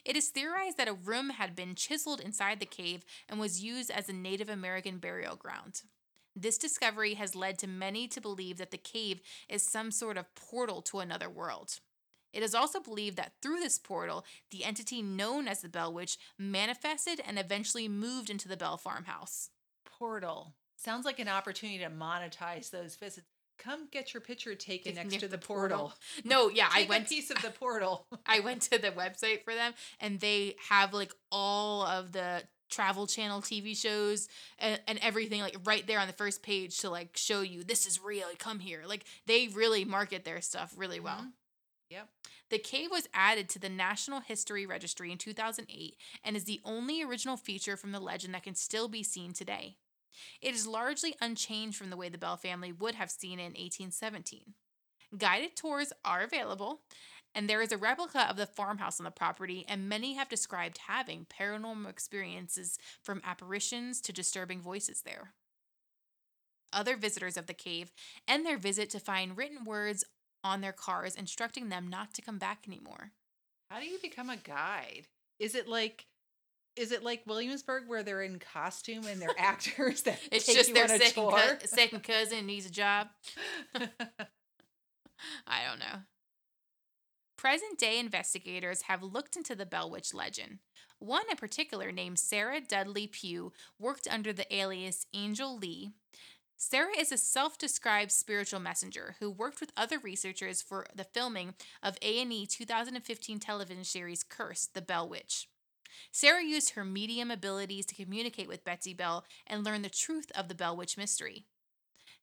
It 0.05 0.16
is 0.16 0.31
theorized 0.31 0.79
that 0.79 0.88
a 0.88 0.94
room 0.94 1.31
had 1.31 1.55
been 1.55 1.76
chiseled 1.76 2.20
inside 2.20 2.59
the 2.59 2.66
cave 2.66 3.05
and 3.29 3.38
was 3.38 3.62
used 3.62 3.92
as 3.92 4.09
a 4.09 4.12
Native 4.12 4.48
American 4.48 4.98
burial 4.98 5.37
ground. 5.37 5.83
This 6.38 6.59
discovery 6.59 7.14
has 7.14 7.35
led 7.35 7.59
to 7.61 7.66
many 7.66 8.07
to 8.09 8.20
believe 8.20 8.59
that 8.59 8.70
the 8.70 8.77
cave 8.77 9.22
is 9.49 9.62
some 9.62 9.90
sort 9.90 10.18
of 10.18 10.35
portal 10.35 10.83
to 10.83 10.99
another 10.99 11.31
world. 11.31 11.81
It 12.33 12.42
is 12.42 12.55
also 12.55 12.79
believed 12.79 13.16
that 13.16 13.33
through 13.40 13.61
this 13.61 13.79
portal, 13.79 14.27
the 14.51 14.62
entity 14.62 15.01
known 15.01 15.49
as 15.49 15.62
the 15.62 15.70
Bell 15.70 15.90
Witch 15.90 16.18
manifested 16.38 17.22
and 17.27 17.38
eventually 17.38 17.88
moved 17.88 18.29
into 18.29 18.49
the 18.49 18.57
Bell 18.59 18.77
farmhouse. 18.77 19.49
Portal. 19.87 20.55
Sounds 20.77 21.07
like 21.07 21.18
an 21.18 21.29
opportunity 21.29 21.79
to 21.79 21.88
monetize 21.88 22.68
those 22.70 22.96
visits. 22.96 23.27
Come 23.59 23.88
get 23.90 24.12
your 24.12 24.20
picture 24.20 24.55
taken 24.55 24.96
next 24.96 25.14
to 25.14 25.20
the 25.20 25.29
the 25.29 25.38
portal. 25.38 25.79
portal. 25.79 25.99
No, 26.25 26.51
yeah, 26.51 26.68
I 26.70 26.85
went 26.87 27.09
piece 27.09 27.31
of 27.31 27.40
the 27.40 27.51
portal. 27.59 28.07
I 28.27 28.40
went 28.40 28.61
to 28.62 28.79
the 28.79 28.90
website 28.90 29.44
for 29.44 29.55
them 29.55 29.72
and 29.99 30.20
they 30.20 30.57
have 30.68 30.92
like 30.92 31.14
all 31.33 31.87
of 31.87 32.12
the 32.12 32.42
travel 32.68 33.07
channel 33.07 33.40
TV 33.40 33.76
shows 33.76 34.29
and, 34.59 34.81
and 34.87 34.98
everything 35.02 35.40
like 35.40 35.57
right 35.64 35.87
there 35.87 36.00
on 36.00 36.07
the 36.07 36.12
first 36.12 36.42
page 36.42 36.79
to 36.79 36.90
like 36.90 37.16
show 37.16 37.40
you 37.40 37.64
this 37.64 37.87
is 37.87 38.02
real, 38.02 38.26
come 38.38 38.59
here. 38.61 38.83
Like 38.87 39.05
they 39.26 39.48
really 39.48 39.85
market 39.85 40.24
their 40.24 40.40
stuff 40.40 40.74
really 40.76 41.00
well. 41.00 41.20
Mhm. 41.20 41.33
Yep. 41.90 42.09
The 42.50 42.59
cave 42.59 42.90
was 42.90 43.09
added 43.14 43.48
to 43.50 43.59
the 43.59 43.68
National 43.68 44.20
History 44.20 44.66
Registry 44.66 45.12
in 45.12 45.18
2008 45.18 45.96
and 46.24 46.37
is 46.37 46.44
the 46.44 46.61
only 46.64 47.02
original 47.02 47.37
feature 47.37 47.76
from 47.76 47.92
the 47.92 48.00
legend 48.00 48.35
that 48.35 48.42
can 48.42 48.55
still 48.55 48.88
be 48.88 49.02
seen 49.02 49.33
today. 49.33 49.76
It 50.40 50.55
is 50.55 50.66
largely 50.66 51.14
unchanged 51.20 51.76
from 51.76 51.90
the 51.90 51.96
way 51.96 52.09
the 52.09 52.18
Bell 52.18 52.37
family 52.37 52.72
would 52.72 52.94
have 52.94 53.11
seen 53.11 53.38
it 53.38 53.42
in 53.42 53.52
1817. 53.52 54.55
Guided 55.16 55.55
tours 55.55 55.92
are 56.05 56.22
available, 56.22 56.83
and 57.37 57.49
there 57.49 57.61
is 57.62 57.70
a 57.70 57.77
replica 57.77 58.29
of 58.29 58.37
the 58.37 58.46
farmhouse 58.46 58.99
on 58.99 59.05
the 59.05 59.11
property, 59.12 59.64
and 59.68 59.88
many 59.88 60.14
have 60.14 60.29
described 60.29 60.79
having 60.88 61.27
paranormal 61.27 61.88
experiences 61.88 62.79
from 63.05 63.20
apparitions 63.25 64.01
to 64.01 64.12
disturbing 64.12 64.61
voices 64.61 65.03
there. 65.03 65.35
Other 66.72 66.96
visitors 66.96 67.37
of 67.37 67.46
the 67.46 67.55
cave 67.55 67.92
end 68.27 68.44
their 68.44 68.59
visit 68.59 68.90
to 68.90 68.99
find 68.99 69.37
written 69.37 69.64
words 69.64 70.03
on 70.42 70.61
their 70.62 70.72
cars 70.72 71.14
instructing 71.14 71.68
them 71.68 71.88
not 71.88 72.14
to 72.14 72.22
come 72.22 72.38
back 72.38 72.64
anymore. 72.66 73.12
How 73.70 73.81
do 73.81 73.87
you 73.87 73.99
become 74.01 74.31
a 74.31 74.37
guide? 74.37 75.07
Is 75.38 75.55
it 75.55 75.68
like 75.68 76.07
is 76.77 76.92
it 76.92 77.03
like 77.03 77.22
Williamsburg 77.27 77.85
where 77.88 78.03
they're 78.03 78.22
in 78.22 78.38
costume 78.38 79.07
and 79.07 79.20
they're 79.20 79.31
actors 79.38 80.03
that 80.03 80.18
It's 80.31 80.44
take 80.46 80.57
just 80.57 80.68
you 80.68 80.75
their 80.75 80.85
on 80.85 80.90
a 80.90 80.99
second, 80.99 81.22
tour? 81.22 81.33
cou- 81.38 81.66
second 81.66 82.03
cousin 82.03 82.46
needs 82.46 82.66
a 82.66 82.70
job. 82.70 83.09
I 85.46 85.64
don't 85.68 85.79
know. 85.79 86.01
Present 87.37 87.79
day 87.79 87.99
investigators 87.99 88.83
have 88.83 89.03
looked 89.03 89.37
into 89.37 89.55
the 89.55 89.66
Bell 89.66 89.90
Witch 89.90 90.14
legend. 90.14 90.59
One 90.99 91.25
in 91.31 91.37
particular, 91.37 91.92
named 91.92 92.18
Sarah 92.18 92.62
Dudley 92.62 93.07
Pugh, 93.07 93.53
worked 93.79 94.09
under 94.11 94.33
the 94.33 94.53
alias 94.55 95.07
Angel 95.12 95.57
Lee. 95.57 95.90
Sarah 96.57 96.96
is 96.99 97.12
a 97.12 97.18
self-described 97.18 98.11
spiritual 98.11 98.61
messenger 98.61 99.16
who 99.20 99.31
worked 99.31 99.61
with 99.61 99.72
other 99.77 99.99
researchers 99.99 100.62
for 100.62 100.87
the 100.94 101.05
filming 101.05 101.53
of 101.83 101.99
A&E 102.01 102.46
2015 102.46 103.38
television 103.38 103.85
series 103.85 104.25
Cursed: 104.25 104.72
The 104.72 104.81
Bell 104.81 105.07
Witch. 105.07 105.49
Sarah 106.11 106.42
used 106.42 106.70
her 106.70 106.85
medium 106.85 107.31
abilities 107.31 107.85
to 107.87 107.94
communicate 107.94 108.49
with 108.49 108.64
Betsy 108.64 108.94
Bell 108.94 109.27
and 109.46 109.62
learn 109.62 109.83
the 109.83 109.90
truth 109.90 110.33
of 110.35 110.49
the 110.49 110.55
Bell 110.55 110.75
Witch 110.75 110.96
mystery. 110.96 111.44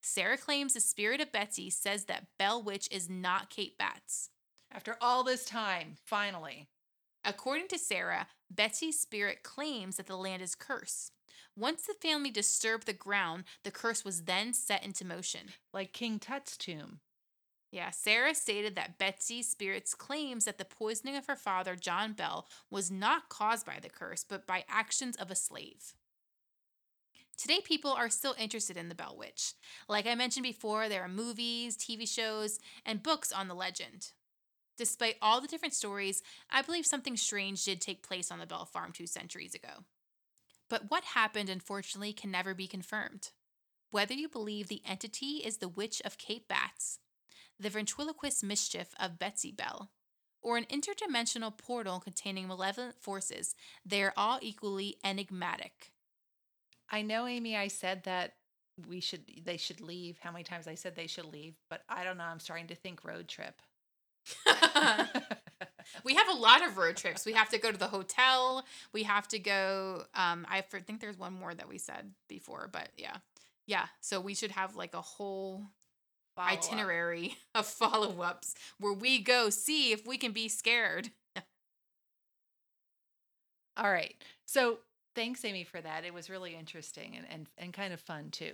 Sarah 0.02 0.38
claims 0.38 0.74
the 0.74 0.80
spirit 0.80 1.22
of 1.22 1.32
Betsy 1.32 1.70
says 1.70 2.06
that 2.06 2.28
Bell 2.40 2.62
Witch 2.62 2.90
is 2.92 3.08
not 3.08 3.52
Kate 3.52 3.78
Batts. 3.78 4.32
After 4.74 4.98
all 5.00 5.24
this 5.24 5.46
time, 5.46 5.98
finally. 6.04 6.68
According 7.24 7.68
to 7.70 7.78
Sarah, 7.78 8.28
Betsy's 8.50 9.00
spirit 9.00 9.44
claims 9.44 9.98
that 9.98 10.08
the 10.08 10.18
land 10.18 10.42
is 10.42 10.56
cursed. 10.56 11.12
Once 11.56 11.84
the 11.84 11.94
family 11.94 12.32
disturbed 12.32 12.88
the 12.88 12.94
ground, 12.94 13.44
the 13.64 13.72
curse 13.72 14.04
was 14.04 14.24
then 14.24 14.54
set 14.54 14.84
into 14.84 15.06
motion. 15.06 15.50
Like 15.72 15.94
King 15.94 16.18
Tut's 16.18 16.58
tomb. 16.58 17.00
Yeah, 17.72 17.92
Sarah 17.92 18.36
stated 18.36 18.76
that 18.76 18.98
Betsy's 18.98 19.48
spirits 19.48 19.94
claims 19.94 20.46
that 20.46 20.58
the 20.58 20.66
poisoning 20.66 21.16
of 21.16 21.28
her 21.28 21.36
father, 21.36 21.76
John 21.76 22.14
Bell, 22.14 22.48
was 22.70 22.92
not 22.92 23.30
caused 23.30 23.66
by 23.66 23.78
the 23.82 23.90
curse, 23.90 24.26
but 24.28 24.48
by 24.48 24.66
actions 24.68 25.16
of 25.16 25.30
a 25.30 25.36
slave. 25.36 25.94
Today, 27.38 27.62
people 27.64 27.92
are 27.92 28.10
still 28.10 28.36
interested 28.38 28.78
in 28.78 28.90
the 28.90 28.96
Bell 28.96 29.16
Witch. 29.18 29.54
Like 29.88 30.06
I 30.06 30.16
mentioned 30.16 30.44
before, 30.44 30.88
there 30.88 31.02
are 31.02 31.08
movies, 31.08 31.78
TV 31.78 32.08
shows, 32.08 32.60
and 32.86 33.04
books 33.04 33.32
on 33.32 33.48
the 33.48 33.56
legend. 33.56 34.12
Despite 34.78 35.18
all 35.22 35.40
the 35.40 35.48
different 35.48 35.74
stories, 35.74 36.24
I 36.50 36.62
believe 36.62 36.86
something 36.86 37.16
strange 37.16 37.64
did 37.64 37.80
take 37.80 38.08
place 38.08 38.32
on 38.32 38.40
the 38.40 38.48
Bell 38.48 38.66
Farm 38.66 38.92
two 38.92 39.08
centuries 39.08 39.54
ago. 39.54 39.86
But 40.70 40.90
what 40.90 41.04
happened, 41.04 41.50
unfortunately, 41.50 42.14
can 42.14 42.32
never 42.32 42.54
be 42.54 42.68
confirmed. 42.68 43.30
Whether 43.92 44.16
you 44.16 44.28
believe 44.28 44.68
the 44.68 44.82
entity 44.88 45.42
is 45.46 45.58
the 45.58 45.68
Witch 45.68 46.02
of 46.04 46.18
Kate 46.18 46.48
Batts, 46.48 46.98
the 47.60 47.70
ventriloquist 47.70 48.44
mischief 48.44 48.96
of 49.00 49.20
Betsy 49.20 49.52
Bell, 49.52 49.92
or 50.42 50.58
an 50.58 50.66
interdimensional 50.66 51.56
portal 51.56 52.00
containing 52.00 52.48
malevolent 52.48 53.00
forces, 53.00 53.54
they 53.86 54.04
are 54.04 54.14
all 54.18 54.40
equally 54.42 54.98
enigmatic. 55.04 55.92
I 56.90 57.04
know, 57.04 57.28
Amy, 57.28 57.56
I 57.56 57.68
said 57.68 58.04
that 58.06 58.34
we 58.88 59.00
should 59.00 59.22
they 59.46 59.58
should 59.58 59.82
leave. 59.82 60.18
How 60.20 60.32
many 60.32 60.44
times 60.44 60.68
I 60.68 60.76
said 60.76 60.96
they 60.96 61.08
should 61.08 61.26
leave, 61.26 61.54
but 61.70 61.84
I 61.88 62.04
don't 62.04 62.18
know. 62.18 62.24
I'm 62.24 62.40
starting 62.40 62.68
to 62.68 62.76
think 62.76 63.06
road 63.06 63.28
trip. 63.28 63.62
we 66.04 66.16
have 66.16 66.28
a 66.30 66.34
lot 66.40 66.66
of 66.66 66.78
road 66.78 66.96
trips. 66.98 67.26
We 67.26 67.34
have 67.34 67.50
to 67.50 67.58
go 67.58 67.72
to 67.72 67.78
the 67.78 67.88
hotel. 67.88 68.66
We 68.94 69.04
have 69.04 69.28
to 69.30 69.40
go. 69.40 70.04
Um, 70.16 70.46
I 70.50 70.62
for- 70.62 70.80
think 70.80 71.00
there's 71.02 71.18
one 71.18 71.34
more 71.34 71.54
that 71.54 71.68
we 71.68 71.78
said 71.78 72.12
before, 72.28 72.70
but 72.72 72.90
yeah, 72.98 73.18
yeah. 73.68 73.86
So 74.02 74.20
we 74.20 74.34
should 74.36 74.52
have 74.52 74.76
like 74.76 74.94
a 74.94 75.02
whole 75.02 75.68
Follow 76.36 76.48
up. 76.48 76.54
itinerary 76.58 77.38
of 77.56 77.66
follow 77.66 78.22
ups 78.22 78.56
where 78.80 78.94
we 78.94 79.20
go 79.20 79.50
see 79.50 79.92
if 79.92 80.06
we 80.08 80.18
can 80.18 80.32
be 80.32 80.48
scared. 80.50 81.12
All 83.78 83.92
right. 83.92 84.16
So 84.46 84.80
thanks, 85.16 85.44
Amy, 85.46 85.64
for 85.64 85.82
that. 85.82 86.06
It 86.06 86.14
was 86.14 86.30
really 86.30 86.56
interesting 86.56 87.16
and, 87.16 87.26
and, 87.30 87.48
and 87.58 87.74
kind 87.74 87.94
of 87.94 88.00
fun 88.00 88.30
too. 88.32 88.54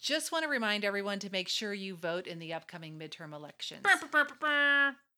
Just 0.00 0.32
want 0.32 0.44
to 0.44 0.48
remind 0.48 0.84
everyone 0.84 1.18
to 1.20 1.30
make 1.30 1.48
sure 1.48 1.72
you 1.72 1.96
vote 1.96 2.26
in 2.26 2.38
the 2.38 2.52
upcoming 2.52 2.98
midterm 2.98 3.32
elections. 3.32 3.82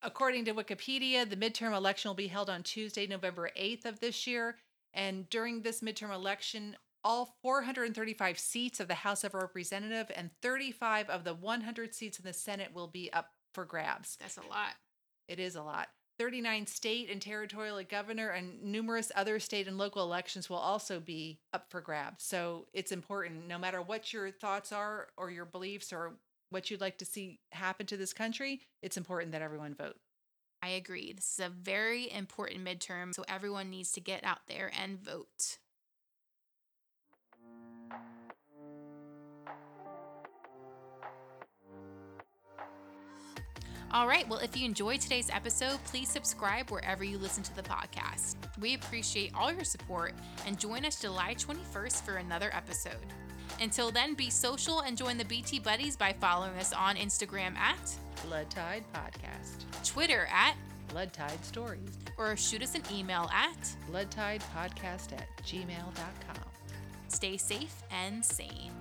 According 0.02 0.44
to 0.44 0.54
Wikipedia, 0.54 1.28
the 1.28 1.36
midterm 1.36 1.74
election 1.74 2.08
will 2.08 2.14
be 2.14 2.28
held 2.28 2.48
on 2.48 2.62
Tuesday, 2.62 3.06
November 3.06 3.50
8th 3.58 3.84
of 3.84 4.00
this 4.00 4.26
year. 4.26 4.56
And 4.94 5.28
during 5.28 5.62
this 5.62 5.80
midterm 5.80 6.14
election, 6.14 6.76
all 7.02 7.36
435 7.42 8.38
seats 8.38 8.80
of 8.80 8.88
the 8.88 8.94
House 8.94 9.24
of 9.24 9.34
Representatives 9.34 10.10
and 10.14 10.30
35 10.42 11.08
of 11.08 11.24
the 11.24 11.34
100 11.34 11.94
seats 11.94 12.18
in 12.18 12.24
the 12.24 12.32
Senate 12.32 12.72
will 12.74 12.88
be 12.88 13.12
up 13.12 13.30
for 13.54 13.64
grabs. 13.64 14.16
That's 14.20 14.36
a 14.36 14.42
lot. 14.42 14.74
It 15.28 15.40
is 15.40 15.56
a 15.56 15.62
lot. 15.62 15.88
39 16.18 16.66
state 16.66 17.10
and 17.10 17.20
territorial 17.20 17.82
governor 17.88 18.30
and 18.30 18.62
numerous 18.62 19.12
other 19.14 19.38
state 19.38 19.68
and 19.68 19.78
local 19.78 20.02
elections 20.02 20.48
will 20.48 20.56
also 20.56 21.00
be 21.00 21.38
up 21.52 21.70
for 21.70 21.80
grabs. 21.80 22.24
So 22.24 22.66
it's 22.72 22.92
important, 22.92 23.46
no 23.46 23.58
matter 23.58 23.82
what 23.82 24.12
your 24.12 24.30
thoughts 24.30 24.72
are 24.72 25.08
or 25.16 25.30
your 25.30 25.44
beliefs 25.44 25.92
or 25.92 26.14
what 26.50 26.70
you'd 26.70 26.80
like 26.80 26.98
to 26.98 27.04
see 27.04 27.40
happen 27.52 27.86
to 27.86 27.96
this 27.96 28.12
country, 28.12 28.60
it's 28.82 28.96
important 28.96 29.32
that 29.32 29.42
everyone 29.42 29.74
vote. 29.74 29.96
I 30.62 30.70
agree. 30.70 31.12
This 31.12 31.38
is 31.38 31.44
a 31.44 31.50
very 31.50 32.10
important 32.10 32.64
midterm, 32.64 33.14
so 33.14 33.24
everyone 33.28 33.70
needs 33.70 33.92
to 33.92 34.00
get 34.00 34.24
out 34.24 34.46
there 34.48 34.72
and 34.80 34.98
vote. 34.98 35.58
All 43.92 44.08
right, 44.08 44.28
well, 44.28 44.40
if 44.40 44.56
you 44.56 44.66
enjoyed 44.66 45.00
today's 45.00 45.30
episode, 45.30 45.78
please 45.84 46.08
subscribe 46.08 46.70
wherever 46.70 47.04
you 47.04 47.18
listen 47.18 47.42
to 47.44 47.54
the 47.54 47.62
podcast. 47.62 48.34
We 48.60 48.74
appreciate 48.74 49.32
all 49.34 49.52
your 49.52 49.64
support 49.64 50.12
and 50.46 50.58
join 50.58 50.84
us 50.84 51.00
July 51.00 51.34
21st 51.34 52.02
for 52.02 52.16
another 52.16 52.50
episode. 52.52 53.06
Until 53.60 53.90
then, 53.92 54.14
be 54.14 54.28
social 54.28 54.80
and 54.80 54.98
join 54.98 55.16
the 55.16 55.24
BT 55.24 55.60
Buddies 55.60 55.96
by 55.96 56.14
following 56.20 56.58
us 56.58 56.72
on 56.72 56.96
Instagram 56.96 57.56
at, 57.56 57.94
Blood 58.26 58.50
Tied 58.50 58.84
Podcast, 58.92 59.64
Twitter 59.84 60.26
at, 60.32 60.56
Blood 60.88 61.12
Tied 61.12 61.42
Stories, 61.44 61.96
or 62.18 62.36
shoot 62.36 62.62
us 62.62 62.74
an 62.74 62.82
email 62.92 63.30
at 63.32 63.70
Blood 63.88 64.10
Tied 64.10 64.42
Podcast 64.54 65.12
at 65.12 65.28
gmail.com. 65.44 66.50
stay 67.08 67.36
safe 67.36 67.82
and 67.90 68.24
sane. 68.24 68.72